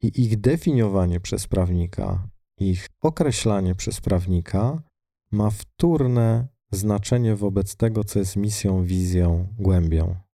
i 0.02 0.22
ich 0.22 0.40
definiowanie 0.40 1.20
przez 1.20 1.46
prawnika, 1.46 2.28
ich 2.58 2.88
określanie 3.00 3.74
przez 3.74 4.00
prawnika 4.00 4.82
ma 5.30 5.50
wtórne 5.50 6.48
znaczenie 6.70 7.36
wobec 7.36 7.76
tego, 7.76 8.04
co 8.04 8.18
jest 8.18 8.36
misją, 8.36 8.84
wizją, 8.84 9.48
głębią. 9.58 10.29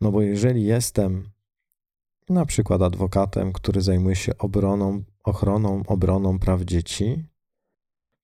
No 0.00 0.12
bo 0.12 0.22
jeżeli 0.22 0.64
jestem 0.64 1.30
na 2.28 2.46
przykład 2.46 2.82
adwokatem, 2.82 3.52
który 3.52 3.80
zajmuje 3.80 4.16
się 4.16 4.38
obroną, 4.38 5.04
ochroną, 5.24 5.82
obroną 5.86 6.38
praw 6.38 6.62
dzieci, 6.62 7.24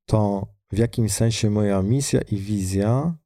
to 0.06 0.46
w 0.72 0.78
jakim 0.78 1.08
sensie 1.08 1.50
moja 1.50 1.82
misja 1.82 2.20
i 2.20 2.36
wizja, 2.36 3.16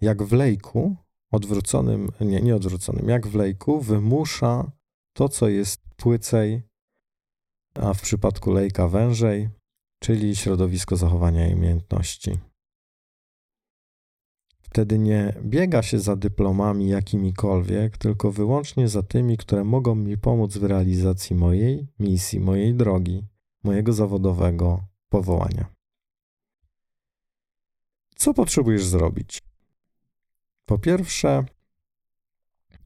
jak 0.00 0.22
w 0.22 0.32
lejku, 0.32 0.96
odwróconym, 1.30 2.10
nie, 2.20 2.42
nie 2.42 2.56
odwróconym, 2.56 3.08
jak 3.08 3.26
w 3.26 3.34
lejku, 3.34 3.80
wymusza 3.80 4.72
to, 5.12 5.28
co 5.28 5.48
jest 5.48 5.80
płycej, 5.96 6.62
a 7.74 7.94
w 7.94 8.02
przypadku 8.02 8.52
lejka 8.52 8.88
wężej, 8.88 9.48
czyli 10.02 10.36
środowisko 10.36 10.96
zachowania 10.96 11.48
i 11.48 11.54
umiejętności. 11.54 12.38
Wtedy 14.74 14.98
nie 14.98 15.34
biega 15.42 15.82
się 15.82 15.98
za 15.98 16.16
dyplomami 16.16 16.88
jakimikolwiek, 16.88 17.98
tylko 17.98 18.32
wyłącznie 18.32 18.88
za 18.88 19.02
tymi, 19.02 19.36
które 19.36 19.64
mogą 19.64 19.94
mi 19.94 20.18
pomóc 20.18 20.56
w 20.56 20.64
realizacji 20.64 21.36
mojej 21.36 21.86
misji, 21.98 22.40
mojej 22.40 22.74
drogi, 22.74 23.26
mojego 23.64 23.92
zawodowego 23.92 24.84
powołania. 25.08 25.66
Co 28.16 28.34
potrzebujesz 28.34 28.84
zrobić? 28.84 29.42
Po 30.66 30.78
pierwsze, 30.78 31.44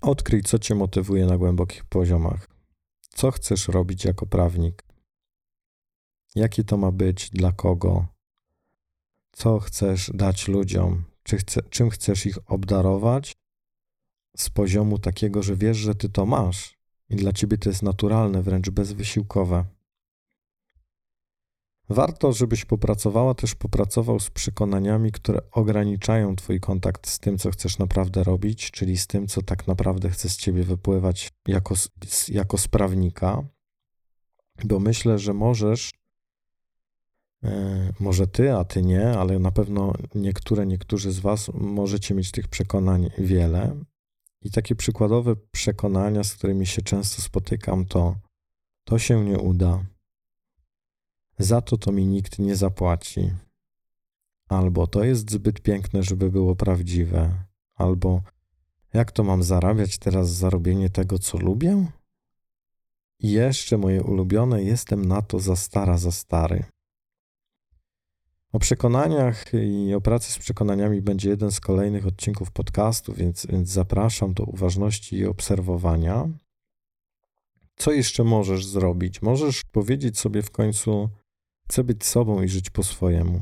odkryj, 0.01 0.43
co 0.43 0.59
cię 0.59 0.75
motywuje 0.75 1.27
na 1.27 1.39
głębokich 1.39 1.85
poziomach. 1.85 2.49
Co 3.01 3.31
chcesz 3.31 3.69
robić 3.69 4.05
jako 4.05 4.27
prawnik? 4.27 4.85
Jakie 6.35 6.65
to 6.65 6.77
ma 6.77 6.93
być, 6.93 7.31
dla 7.31 7.53
kogo? 7.53 8.07
Co 9.33 9.59
chcesz 9.59 10.11
dać 10.15 10.49
ludziom? 10.49 11.08
Czy 11.29 11.37
chce, 11.37 11.63
czym 11.63 11.91
chcesz 11.91 12.27
ich 12.27 12.39
obdarować? 12.47 13.37
Z 14.37 14.51
poziomu 14.51 14.99
takiego, 14.99 15.43
że 15.43 15.57
wiesz, 15.57 15.77
że 15.77 15.95
ty 15.95 16.09
to 16.09 16.27
masz 16.27 16.79
i 17.11 17.17
dla 17.17 17.33
ciebie 17.33 17.59
to 17.59 17.69
jest 17.69 17.83
naturalne, 17.83 18.43
wręcz 18.43 18.71
bezwysiłkowe. 18.71 19.65
Warto, 21.89 22.33
żebyś 22.33 22.65
popracowała, 22.65 23.35
też 23.35 23.55
popracował 23.55 24.21
z 24.21 24.31
przekonaniami, 24.31 25.13
które 25.13 25.51
ograniczają 25.51 26.37
Twój 26.37 26.61
kontakt 26.61 27.09
z 27.09 27.19
tym, 27.19 27.39
co 27.39 27.51
chcesz 27.51 27.79
naprawdę 27.79 28.25
robić, 28.25 28.71
czyli 28.71 28.99
z 28.99 29.07
tym, 29.07 29.27
co 29.27 29.43
tak 29.43 29.67
naprawdę 29.67 30.11
chce 30.11 30.29
z 30.29 30.37
Ciebie 30.37 30.63
wypływać 30.63 31.31
jako, 31.47 31.75
jako 32.29 32.59
sprawnika, 32.59 33.45
bo 34.65 34.81
myślę, 34.81 35.19
że 35.19 35.35
możesz, 35.35 35.91
może 38.01 38.27
Ty, 38.27 38.53
a 38.53 38.65
Ty 38.65 38.83
nie, 38.83 39.11
ale 39.11 39.39
na 39.39 39.51
pewno 39.51 39.93
niektóre, 40.15 40.67
niektórzy 40.67 41.13
z 41.13 41.19
Was 41.19 41.51
możecie 41.55 42.15
mieć 42.15 42.31
tych 42.31 42.49
przekonań 42.49 43.11
wiele. 43.19 43.77
I 44.43 44.51
takie 44.51 44.75
przykładowe 44.75 45.37
przekonania, 45.51 46.25
z 46.25 46.35
którymi 46.35 46.67
się 46.67 46.83
często 46.83 47.23
spotykam, 47.23 47.85
to 47.85 48.15
to 48.85 48.99
się 48.99 49.25
nie 49.25 49.39
uda 49.39 49.85
za 51.39 51.61
to 51.61 51.77
to 51.77 51.93
mi 51.93 52.07
nikt 52.07 52.39
nie 52.39 52.57
zapłaci. 52.57 53.31
Albo 54.49 54.87
to 54.87 55.05
jest 55.05 55.31
zbyt 55.31 55.61
piękne, 55.61 56.03
żeby 56.03 56.31
było 56.31 56.57
prawdziwe, 56.57 57.45
albo 57.75 58.23
jak 58.93 59.13
to 59.13 59.25
mam 59.25 59.43
zarabiać 59.43 59.99
teraz 59.99 60.31
zarobienie 60.31 60.91
tego, 60.91 61.19
co 61.19 61.39
lubię? 61.39 61.87
I 63.21 63.31
jeszcze 63.31 63.79
moje 63.79 64.03
ulubione, 64.03 64.63
jestem 64.63 65.05
na 65.05 65.23
to 65.23 65.41
za 65.41 65.57
stara, 65.57 65.99
za 65.99 66.13
stary. 66.13 66.65
O 68.53 68.59
przekonaniach 68.59 69.45
i 69.55 69.95
o 69.95 70.01
pracy 70.01 70.33
z 70.33 70.39
przekonaniami 70.39 71.03
będzie 71.03 71.31
jeden 71.31 71.53
z 71.53 71.61
kolejnych 71.61 72.07
odcinków 72.07 72.51
podcastu, 72.51 73.13
więc, 73.13 73.47
więc 73.47 73.69
zapraszam 73.69 74.35
do 74.35 74.45
uważności 74.45 75.17
i 75.17 75.27
obserwowania. 75.27 76.29
Co 77.77 77.93
jeszcze 77.93 78.25
możesz 78.25 78.67
zrobić? 78.67 79.23
Możesz 79.23 79.65
powiedzieć 79.65 80.19
sobie 80.19 80.43
w 80.43 80.51
końcu, 80.51 81.09
Chcę 81.69 81.85
być 81.85 82.05
sobą 82.05 82.43
i 82.43 82.49
żyć 82.49 82.71
po 82.71 82.83
swojemu. 82.83 83.41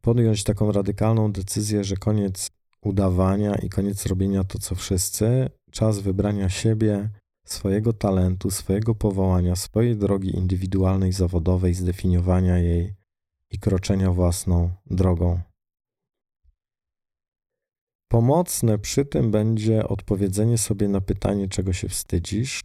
Podjąć 0.00 0.44
taką 0.44 0.72
radykalną 0.72 1.32
decyzję, 1.32 1.84
że 1.84 1.96
koniec 1.96 2.50
udawania 2.82 3.54
i 3.54 3.68
koniec 3.68 4.06
robienia 4.06 4.44
to, 4.44 4.58
co 4.58 4.74
wszyscy, 4.74 5.50
czas 5.70 5.98
wybrania 5.98 6.48
siebie, 6.48 7.10
swojego 7.44 7.92
talentu, 7.92 8.50
swojego 8.50 8.94
powołania, 8.94 9.56
swojej 9.56 9.96
drogi 9.96 10.36
indywidualnej, 10.36 11.12
zawodowej, 11.12 11.74
zdefiniowania 11.74 12.58
jej 12.58 12.94
i 13.50 13.58
kroczenia 13.58 14.10
własną 14.10 14.70
drogą. 14.86 15.40
Pomocne 18.08 18.78
przy 18.78 19.04
tym 19.04 19.30
będzie 19.30 19.88
odpowiedzenie 19.88 20.58
sobie 20.58 20.88
na 20.88 21.00
pytanie, 21.00 21.48
czego 21.48 21.72
się 21.72 21.88
wstydzisz, 21.88 22.60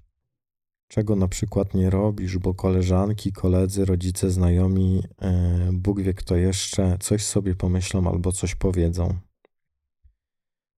czego 0.87 1.15
na 1.15 1.27
przykład 1.27 1.73
nie 1.73 1.89
robisz, 1.89 2.37
bo 2.37 2.53
koleżanki, 2.53 3.31
koledzy, 3.31 3.85
rodzice, 3.85 4.29
znajomi, 4.29 5.03
e, 5.21 5.69
Bóg 5.73 6.01
wie 6.01 6.13
kto 6.13 6.35
jeszcze, 6.35 6.97
coś 6.99 7.25
sobie 7.25 7.55
pomyślą 7.55 8.07
albo 8.07 8.31
coś 8.31 8.55
powiedzą. 8.55 9.17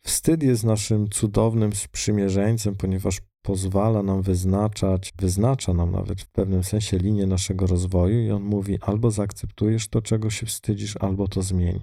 Wstyd 0.06 0.44
jest 0.44 0.64
naszym 0.64 1.10
cudownym 1.10 1.76
sprzymierzeńcem, 1.76 2.76
ponieważ 2.76 3.22
pozwala 3.42 4.04
nam 4.04 4.22
wyznaczać, 4.22 5.14
wyznacza 5.18 5.74
nam 5.74 5.92
nawet 5.92 6.22
w 6.22 6.30
pewnym 6.30 6.64
sensie 6.64 6.98
linię 6.98 7.26
naszego 7.28 7.68
rozwoju, 7.68 8.26
i 8.26 8.32
on 8.32 8.44
mówi: 8.44 8.78
albo 8.82 9.12
zaakceptujesz 9.12 9.88
to, 9.88 10.02
czego 10.02 10.30
się 10.30 10.46
wstydzisz, 10.46 10.98
albo 10.98 11.28
to 11.28 11.42
zmień. 11.42 11.80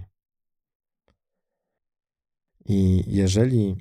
I 2.64 3.04
jeżeli 3.06 3.76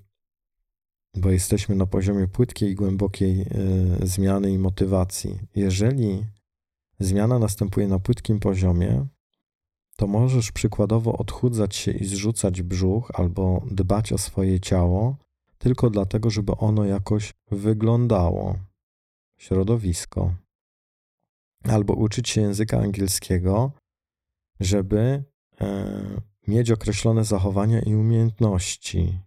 bo 1.17 1.32
jesteśmy 1.32 1.75
na 1.75 1.86
poziomie 1.86 2.28
płytkiej 2.28 2.71
i 2.71 2.75
głębokiej 2.75 3.41
y, 3.41 4.07
zmiany 4.07 4.51
i 4.51 4.57
motywacji. 4.57 5.39
Jeżeli 5.55 6.25
zmiana 6.99 7.39
następuje 7.39 7.88
na 7.88 7.99
płytkim 7.99 8.39
poziomie, 8.39 9.07
to 9.97 10.07
możesz 10.07 10.51
przykładowo 10.51 11.17
odchudzać 11.17 11.75
się 11.75 11.91
i 11.91 12.05
zrzucać 12.05 12.61
brzuch 12.61 13.11
albo 13.13 13.65
dbać 13.71 14.13
o 14.13 14.17
swoje 14.17 14.59
ciało 14.59 15.17
tylko 15.58 15.89
dlatego, 15.89 16.30
żeby 16.30 16.51
ono 16.51 16.86
jakoś 16.86 17.34
wyglądało. 17.51 18.55
Środowisko. 19.38 20.36
Albo 21.64 21.93
uczyć 21.93 22.30
się 22.30 22.41
języka 22.41 22.80
angielskiego, 22.80 23.72
żeby 24.60 25.24
e, 25.62 26.22
mieć 26.47 26.72
określone 26.72 27.24
zachowania 27.24 27.80
i 27.82 27.95
umiejętności, 27.95 29.20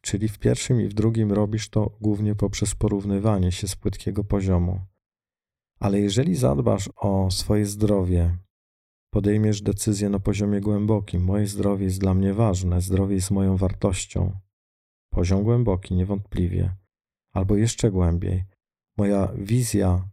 Czyli 0.00 0.28
w 0.28 0.38
pierwszym 0.38 0.80
i 0.80 0.88
w 0.88 0.94
drugim 0.94 1.32
robisz 1.32 1.68
to 1.68 1.90
głównie 2.00 2.34
poprzez 2.34 2.74
porównywanie 2.74 3.52
się 3.52 3.68
z 3.68 3.76
płytkiego 3.76 4.24
poziomu. 4.24 4.80
Ale 5.80 6.00
jeżeli 6.00 6.36
zadbasz 6.36 6.90
o 6.96 7.30
swoje 7.30 7.66
zdrowie, 7.66 8.38
podejmiesz 9.10 9.62
decyzję 9.62 10.08
na 10.08 10.20
poziomie 10.20 10.60
głębokim, 10.60 11.24
moje 11.24 11.46
zdrowie 11.46 11.84
jest 11.84 12.00
dla 12.00 12.14
mnie 12.14 12.34
ważne, 12.34 12.80
zdrowie 12.80 13.14
jest 13.14 13.30
moją 13.30 13.56
wartością. 13.56 14.32
Poziom 15.10 15.44
głęboki, 15.44 15.94
niewątpliwie. 15.94 16.74
Albo 17.32 17.56
jeszcze 17.56 17.90
głębiej, 17.90 18.44
moja 18.96 19.32
wizja 19.36 20.08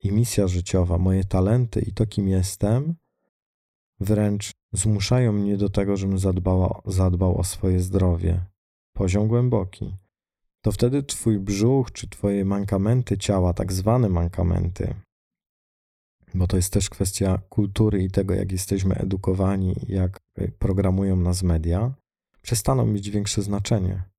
i 0.00 0.12
misja 0.12 0.48
życiowa, 0.48 0.98
moje 0.98 1.24
talenty 1.24 1.80
i 1.80 1.92
to, 1.92 2.06
kim 2.06 2.28
jestem, 2.28 2.94
wręcz 4.00 4.50
zmuszają 4.72 5.32
mnie 5.32 5.56
do 5.56 5.68
tego, 5.68 5.96
żebym 5.96 6.18
zadbała, 6.18 6.82
zadbał 6.86 7.38
o 7.38 7.44
swoje 7.44 7.80
zdrowie 7.80 8.44
poziom 8.92 9.28
głęboki, 9.28 9.96
to 10.62 10.72
wtedy 10.72 11.02
twój 11.02 11.38
brzuch 11.38 11.92
czy 11.92 12.08
twoje 12.08 12.44
mankamenty 12.44 13.18
ciała, 13.18 13.54
tak 13.54 13.72
zwane 13.72 14.08
mankamenty, 14.08 14.94
bo 16.34 16.46
to 16.46 16.56
jest 16.56 16.72
też 16.72 16.90
kwestia 16.90 17.38
kultury 17.48 18.04
i 18.04 18.10
tego, 18.10 18.34
jak 18.34 18.52
jesteśmy 18.52 18.94
edukowani, 18.94 19.74
jak 19.88 20.20
y, 20.40 20.52
programują 20.58 21.16
nas 21.16 21.42
media, 21.42 21.94
przestaną 22.42 22.86
mieć 22.86 23.10
większe 23.10 23.42
znaczenie. 23.42 24.11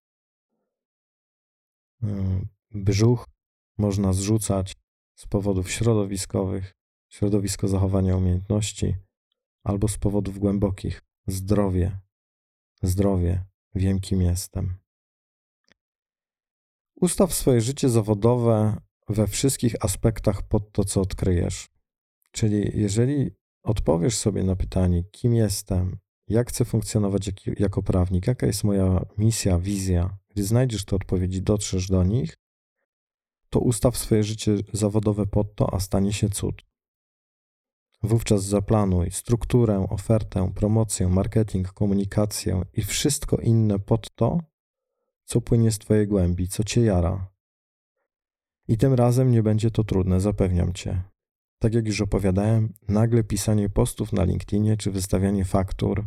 Y, 2.03 2.47
brzuch 2.71 3.25
można 3.77 4.13
zrzucać 4.13 4.75
z 5.15 5.27
powodów 5.27 5.71
środowiskowych, 5.71 6.73
środowisko 7.09 7.67
zachowania 7.67 8.17
umiejętności, 8.17 8.95
albo 9.63 9.87
z 9.87 9.97
powodów 9.97 10.39
głębokich, 10.39 11.01
zdrowie, 11.27 11.99
zdrowie, 12.81 13.45
Wiem, 13.75 13.99
kim 13.99 14.21
jestem. 14.21 14.73
Ustaw 16.95 17.33
swoje 17.33 17.61
życie 17.61 17.89
zawodowe 17.89 18.77
we 19.09 19.27
wszystkich 19.27 19.85
aspektach 19.85 20.41
pod 20.47 20.71
to, 20.71 20.83
co 20.83 21.01
odkryjesz. 21.01 21.69
Czyli 22.31 22.71
jeżeli 22.73 23.31
odpowiesz 23.63 24.17
sobie 24.17 24.43
na 24.43 24.55
pytanie, 24.55 25.03
kim 25.03 25.33
jestem, 25.35 25.97
jak 26.27 26.49
chcę 26.49 26.65
funkcjonować 26.65 27.27
jak, 27.27 27.59
jako 27.59 27.83
prawnik, 27.83 28.27
jaka 28.27 28.47
jest 28.47 28.63
moja 28.63 29.05
misja, 29.17 29.59
wizja, 29.59 30.17
gdy 30.33 30.43
znajdziesz 30.43 30.85
te 30.85 30.95
odpowiedzi, 30.95 31.41
dotrzesz 31.41 31.87
do 31.87 32.03
nich, 32.03 32.37
to 33.49 33.59
ustaw 33.59 33.97
swoje 33.97 34.23
życie 34.23 34.55
zawodowe 34.73 35.25
pod 35.25 35.55
to, 35.55 35.73
a 35.73 35.79
stanie 35.79 36.13
się 36.13 36.29
cud. 36.29 36.61
Wówczas 38.03 38.43
zaplanuj 38.43 39.11
strukturę, 39.11 39.87
ofertę, 39.89 40.51
promocję, 40.55 41.07
marketing, 41.07 41.73
komunikację 41.73 42.61
i 42.73 42.81
wszystko 42.81 43.37
inne 43.37 43.79
pod 43.79 44.15
to, 44.15 44.39
co 45.25 45.41
płynie 45.41 45.71
z 45.71 45.79
Twojej 45.79 46.07
głębi, 46.07 46.47
co 46.47 46.63
Cię 46.63 46.81
jara. 46.81 47.31
I 48.67 48.77
tym 48.77 48.93
razem 48.93 49.31
nie 49.31 49.43
będzie 49.43 49.71
to 49.71 49.83
trudne, 49.83 50.19
zapewniam 50.19 50.73
Cię. 50.73 51.03
tak 51.59 51.73
jak 51.73 51.87
już 51.87 52.01
opowiadałem, 52.01 52.73
nagle 52.87 53.23
pisanie 53.23 53.69
postów 53.69 54.13
na 54.13 54.23
LinkedInie, 54.23 54.77
czy 54.77 54.91
wystawianie 54.91 55.45
faktur, 55.45 56.05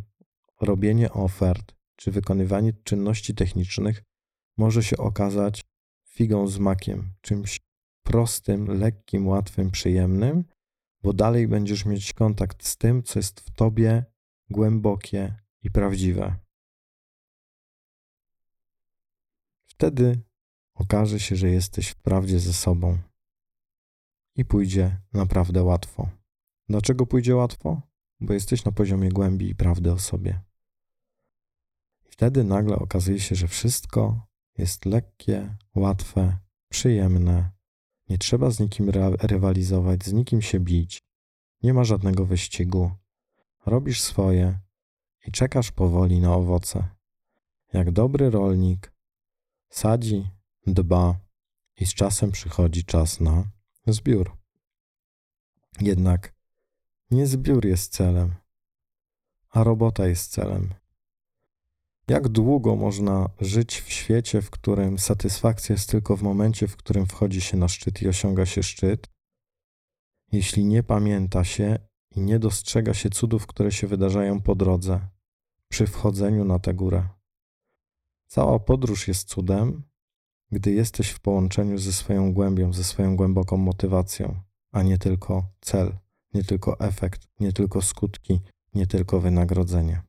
robienie 0.61 1.13
ofert, 1.13 1.75
czy 1.97 2.11
wykonywanie 2.11 2.73
czynności 2.73 3.35
technicznych 3.35 4.03
może 4.57 4.83
się 4.83 4.97
okazać 4.97 5.65
figą 6.05 6.47
z 6.47 6.59
makiem, 6.59 7.15
czymś 7.21 7.61
prostym, 8.03 8.67
lekkim, 8.67 9.29
łatwym, 9.29 9.71
przyjemnym, 9.71 10.45
bo 11.03 11.13
dalej 11.13 11.49
będziesz 11.49 11.85
mieć 11.85 12.13
kontakt 12.13 12.67
z 12.67 12.77
tym, 12.77 13.03
co 13.03 13.19
jest 13.19 13.41
w 13.41 13.51
tobie 13.51 14.05
głębokie 14.51 15.35
i 15.63 15.71
prawdziwe. 15.71 16.37
Wtedy 19.67 20.21
okaże 20.75 21.21
się, 21.21 21.37
że 21.37 21.51
jesteś 21.51 21.89
wprawdzie 21.89 22.41
ze 22.41 22.53
sobą 22.53 22.99
i 24.35 24.45
pójdzie 24.45 25.01
naprawdę 25.13 25.63
łatwo. 25.63 26.09
Dlaczego 26.69 27.07
pójdzie 27.07 27.37
łatwo? 27.37 27.83
Bo 28.21 28.35
jesteś 28.35 28.65
na 28.65 28.73
poziomie 28.73 29.09
głębi 29.09 29.49
i 29.49 29.55
prawdy 29.55 29.93
o 29.93 29.99
sobie. 29.99 30.41
I 32.07 32.09
wtedy 32.11 32.45
nagle 32.45 32.77
okazuje 32.77 33.21
się, 33.21 33.35
że 33.35 33.49
wszystko 33.49 34.27
jest 34.59 34.85
lekkie, 34.85 35.57
łatwe, 35.75 36.39
przyjemne. 36.69 37.51
Nie 38.09 38.19
trzeba 38.19 38.51
z 38.51 38.61
nikim 38.61 38.91
rywalizować, 39.21 40.05
z 40.05 40.13
nikim 40.13 40.43
się 40.43 40.61
bić. 40.61 41.03
Nie 41.63 41.75
ma 41.75 41.85
żadnego 41.85 42.27
wyścigu. 42.27 42.91
Robisz 43.67 44.03
swoje 44.03 44.59
i 45.27 45.33
czekasz 45.33 45.73
powoli 45.73 46.21
na 46.21 46.35
owoce. 46.35 46.89
Jak 47.73 47.91
dobry 47.91 48.31
rolnik 48.31 48.93
sadzi, 49.69 50.31
dba 50.67 51.21
i 51.77 51.87
z 51.87 51.95
czasem 51.95 52.31
przychodzi 52.31 52.85
czas 52.85 53.21
na 53.21 53.45
zbiór. 53.87 54.37
Jednak 55.81 56.35
nie 57.11 57.27
zbiór 57.27 57.67
jest 57.67 57.93
celem, 57.93 58.35
a 59.51 59.65
robota 59.65 60.07
jest 60.07 60.33
celem. 60.33 60.75
Jak 62.09 62.29
długo 62.29 62.77
można 62.77 63.31
żyć 63.41 63.81
w 63.81 63.93
świecie, 63.93 64.43
w 64.43 64.51
którym 64.51 64.99
satysfakcja 64.99 65.73
jest 65.73 65.91
tylko 65.91 66.17
w 66.17 66.23
momencie, 66.23 66.69
w 66.69 66.77
którym 66.77 67.07
wchodzi 67.07 67.41
się 67.41 67.57
na 67.57 67.69
szczyt 67.69 68.03
i 68.03 68.09
osiąga 68.09 68.47
się 68.47 68.63
szczyt, 68.63 69.09
jeśli 70.33 70.65
nie 70.65 70.83
pamięta 70.83 71.45
się 71.45 71.79
i 72.11 72.21
nie 72.21 72.39
dostrzega 72.39 72.95
się 72.95 73.11
cudów, 73.11 73.47
które 73.47 73.73
się 73.73 73.87
wydarzają 73.87 74.41
po 74.41 74.55
drodze, 74.55 75.09
przy 75.69 75.87
wchodzeniu 75.87 76.45
na 76.45 76.59
tę 76.59 76.75
górę? 76.75 77.09
Cała 78.27 78.59
podróż 78.59 79.09
jest 79.09 79.29
cudem, 79.29 79.83
gdy 80.51 80.73
jesteś 80.73 81.11
w 81.11 81.21
połączeniu 81.21 81.79
ze 81.79 81.93
swoją 81.93 82.33
głębią, 82.33 82.73
ze 82.73 82.85
swoją 82.85 83.17
głęboką 83.17 83.57
motywacją, 83.57 84.41
a 84.73 84.83
nie 84.83 84.99
tylko 84.99 85.47
cel, 85.61 85.97
nie 86.35 86.45
tylko 86.45 86.81
efekt, 86.81 87.29
nie 87.41 87.53
tylko 87.53 87.83
skutki, 87.83 88.41
nie 88.75 88.87
tylko 88.87 89.21
wynagrodzenie. 89.21 90.06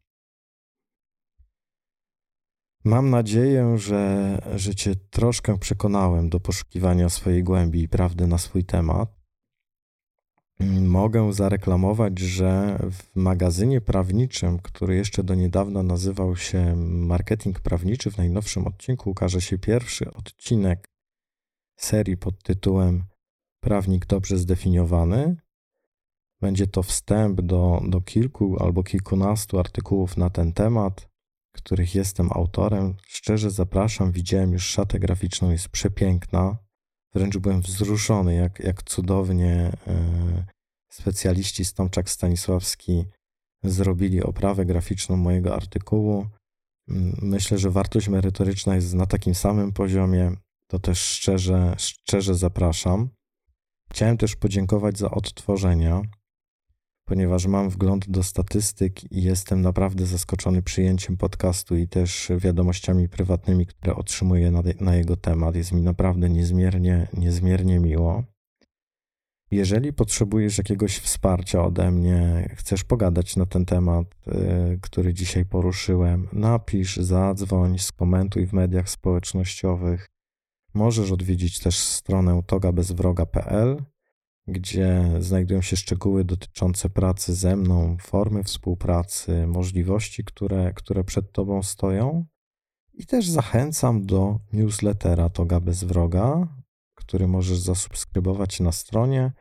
Mam 2.88 3.10
nadzieję, 3.10 3.78
że, 3.78 4.38
że 4.56 4.76
Cię 4.76 4.96
troszkę 4.96 5.58
przekonałem 5.58 6.30
do 6.30 6.40
poszukiwania 6.40 7.10
swojej 7.10 7.44
głębi 7.44 7.82
i 7.82 7.90
prawdy 7.90 8.28
na 8.28 8.38
swój 8.38 8.64
temat. 8.64 9.10
Mogę 10.82 11.34
zareklamować, 11.34 12.20
że 12.20 12.80
w 12.92 13.16
magazynie 13.16 13.82
prawniczym, 13.82 14.60
który 14.60 14.96
jeszcze 14.96 15.24
do 15.24 15.36
niedawna 15.36 15.84
nazywał 15.84 16.36
się 16.36 16.76
Marketing 16.76 17.60
Prawniczy, 17.60 18.12
w 18.12 18.18
najnowszym 18.18 18.68
odcinku 18.68 19.10
ukaże 19.10 19.42
się 19.42 19.58
pierwszy 19.58 20.14
odcinek 20.14 20.86
serii 21.76 22.18
pod 22.18 22.44
tytułem 22.44 23.04
Prawnik 23.60 24.06
dobrze 24.06 24.38
zdefiniowany. 24.38 25.38
Będzie 26.42 26.68
to 26.68 26.84
wstęp 26.84 27.42
do, 27.42 27.82
do 27.88 28.02
kilku 28.02 28.64
albo 28.64 28.84
kilkunastu 28.84 29.60
artykułów 29.60 30.18
na 30.18 30.30
ten 30.30 30.54
temat, 30.54 31.07
których 31.58 31.96
jestem 31.96 32.30
autorem. 32.32 32.96
Szczerze 33.08 33.52
zapraszam, 33.52 34.12
widziałem 34.12 34.54
już 34.54 34.66
szatę 34.66 35.00
graficzną, 35.00 35.52
jest 35.52 35.70
przepiękna. 35.70 36.58
Wręcz 37.14 37.38
byłem 37.38 37.62
wzruszony, 37.62 38.36
jak, 38.36 38.60
jak 38.60 38.84
cudownie 38.84 39.72
e, 39.88 40.46
specjaliści 40.90 41.66
Stomczak 41.66 42.10
Stanisławski 42.10 43.06
zrobili 43.64 44.24
oprawę 44.24 44.66
graficzną 44.66 45.18
mojego 45.18 45.56
artykułu. 45.56 46.28
Mm, 46.90 47.18
myślę, 47.22 47.58
że 47.58 47.72
wartość 47.72 48.08
merytoryczna 48.08 48.76
jest 48.76 48.94
na 48.94 49.06
takim 49.06 49.36
samym 49.36 49.74
poziomie. 49.74 50.32
To 50.68 50.80
też 50.80 51.00
szczerze, 51.00 51.76
szczerze 51.78 52.36
zapraszam. 52.36 53.10
Chciałem 53.92 54.18
też 54.18 54.36
podziękować 54.36 54.98
za 54.98 55.12
odtworzenia, 55.12 56.02
ponieważ 57.08 57.46
mam 57.46 57.70
wgląd 57.70 58.10
do 58.10 58.24
statystyk 58.24 59.12
i 59.12 59.24
jestem 59.24 59.62
naprawdę 59.62 60.06
zaskoczony 60.06 60.62
przyjęciem 60.62 61.18
podcastu 61.18 61.76
i 61.76 61.88
też 61.88 62.32
wiadomościami 62.38 63.10
prywatnymi, 63.10 63.66
które 63.66 63.96
otrzymuję 63.96 64.52
na, 64.52 64.64
na 64.80 64.96
jego 64.96 65.16
temat. 65.16 65.56
Jest 65.56 65.72
mi 65.72 65.82
naprawdę 65.82 66.30
niezmiernie, 66.30 67.08
niezmiernie 67.14 67.80
miło. 67.80 68.24
Jeżeli 69.52 69.94
potrzebujesz 69.94 70.58
jakiegoś 70.58 70.98
wsparcia 70.98 71.64
ode 71.64 71.92
mnie, 71.92 72.50
chcesz 72.56 72.84
pogadać 72.84 73.36
na 73.36 73.46
ten 73.46 73.66
temat, 73.66 74.08
y, 74.28 74.80
który 74.82 75.14
dzisiaj 75.14 75.46
poruszyłem, 75.46 76.28
napisz, 76.34 76.98
zadzwoń, 76.98 77.80
skomentuj 77.80 78.48
w 78.48 78.54
mediach 78.54 78.90
społecznościowych. 78.90 80.08
Możesz 80.74 81.12
odwiedzić 81.12 81.60
też 81.60 81.78
stronę 81.78 82.42
togabezwroga.pl, 82.48 83.84
gdzie 84.48 85.12
znajdują 85.20 85.62
się 85.62 85.78
szczegóły 85.78 86.24
dotyczące 86.24 86.90
pracy 86.90 87.36
ze 87.36 87.56
mną, 87.56 87.98
formy 88.02 88.44
współpracy, 88.44 89.48
możliwości, 89.48 90.24
które, 90.24 90.74
które 90.74 91.04
przed 91.04 91.32
Tobą 91.32 91.64
stoją. 91.64 92.26
I 92.94 93.06
też 93.06 93.30
zachęcam 93.30 94.06
do 94.06 94.40
newslettera 94.54 95.30
Toga 95.30 95.60
Bez 95.60 95.84
Wroga, 95.84 96.48
który 96.96 97.28
możesz 97.28 97.60
zasubskrybować 97.60 98.60
na 98.60 98.72
stronie. 98.72 99.32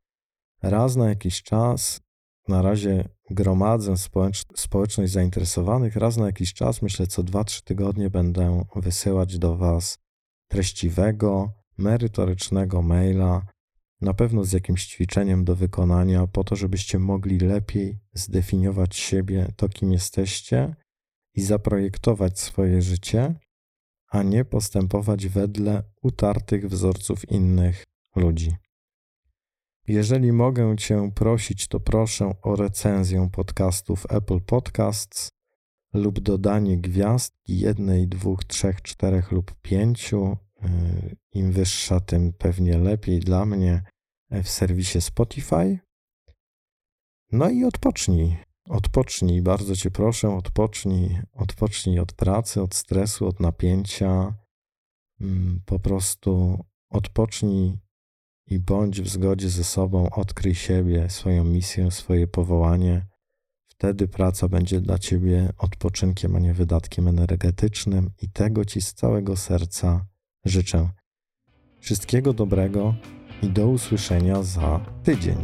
Raz 0.62 0.96
na 0.96 1.08
jakiś 1.08 1.42
czas, 1.42 2.00
na 2.48 2.62
razie 2.62 3.08
gromadzę 3.30 3.96
społecz 3.96 4.44
społeczność 4.56 5.12
zainteresowanych, 5.12 5.96
raz 5.96 6.16
na 6.16 6.26
jakiś 6.26 6.54
czas, 6.54 6.82
myślę 6.82 7.06
co 7.06 7.22
2-3 7.22 7.62
tygodnie, 7.62 8.10
będę 8.10 8.64
wysyłać 8.76 9.38
do 9.38 9.56
Was 9.56 9.98
treściwego, 10.48 11.52
merytorycznego 11.78 12.82
maila, 12.82 13.46
na 14.00 14.14
pewno 14.14 14.44
z 14.44 14.52
jakimś 14.52 14.86
ćwiczeniem 14.86 15.44
do 15.44 15.56
wykonania, 15.56 16.26
po 16.26 16.44
to, 16.44 16.56
żebyście 16.56 16.98
mogli 16.98 17.38
lepiej 17.38 17.98
zdefiniować 18.12 18.96
siebie, 18.96 19.52
to 19.56 19.68
kim 19.68 19.92
jesteście 19.92 20.74
i 21.34 21.42
zaprojektować 21.42 22.40
swoje 22.40 22.82
życie, 22.82 23.34
a 24.08 24.22
nie 24.22 24.44
postępować 24.44 25.26
wedle 25.26 25.82
utartych 26.02 26.68
wzorców 26.68 27.30
innych 27.30 27.84
ludzi. 28.16 28.56
Jeżeli 29.88 30.32
mogę 30.32 30.76
Cię 30.76 31.10
prosić, 31.14 31.68
to 31.68 31.80
proszę 31.80 32.32
o 32.42 32.56
recenzję 32.56 33.28
podcastów 33.32 34.06
Apple 34.08 34.40
Podcasts 34.40 35.28
lub 35.94 36.20
dodanie 36.20 36.78
gwiazdki 36.78 37.58
jednej, 37.58 38.08
dwóch, 38.08 38.44
trzech, 38.44 38.82
czterech 38.82 39.32
lub 39.32 39.54
pięciu. 39.62 40.36
Y, 40.64 41.16
Im 41.32 41.52
wyższa, 41.52 42.00
tym 42.00 42.32
pewnie 42.32 42.78
lepiej 42.78 43.20
dla 43.20 43.46
mnie 43.46 43.82
w 44.30 44.48
serwisie 44.48 45.00
Spotify. 45.00 45.78
No 47.32 47.50
i 47.50 47.64
odpocznij. 47.64 48.36
Odpocznij, 48.68 49.42
bardzo 49.42 49.76
Cię 49.76 49.90
proszę, 49.90 50.28
odpocznij, 50.30 51.20
odpocznij 51.32 51.98
od 51.98 52.12
pracy, 52.12 52.62
od 52.62 52.74
stresu, 52.74 53.26
od 53.26 53.40
napięcia. 53.40 54.34
Mm, 55.20 55.60
po 55.66 55.78
prostu 55.78 56.64
odpocznij 56.90 57.78
i 58.46 58.58
bądź 58.58 59.00
w 59.00 59.08
zgodzie 59.08 59.48
ze 59.48 59.64
sobą, 59.64 60.10
odkryj 60.10 60.54
siebie, 60.54 61.10
swoją 61.10 61.44
misję, 61.44 61.90
swoje 61.90 62.26
powołanie. 62.26 63.06
Wtedy 63.66 64.08
praca 64.08 64.48
będzie 64.48 64.80
dla 64.80 64.98
Ciebie 64.98 65.52
odpoczynkiem, 65.58 66.36
a 66.36 66.38
nie 66.38 66.54
wydatkiem 66.54 67.08
energetycznym, 67.08 68.10
i 68.22 68.30
tego 68.30 68.64
Ci 68.64 68.80
z 68.80 68.94
całego 68.94 69.36
serca 69.36 70.06
życzę. 70.46 70.88
Wszystkiego 71.80 72.32
dobrego 72.32 72.94
i 73.42 73.46
do 73.48 73.68
usłyszenia 73.68 74.42
za 74.42 74.80
tydzień. 75.04 75.36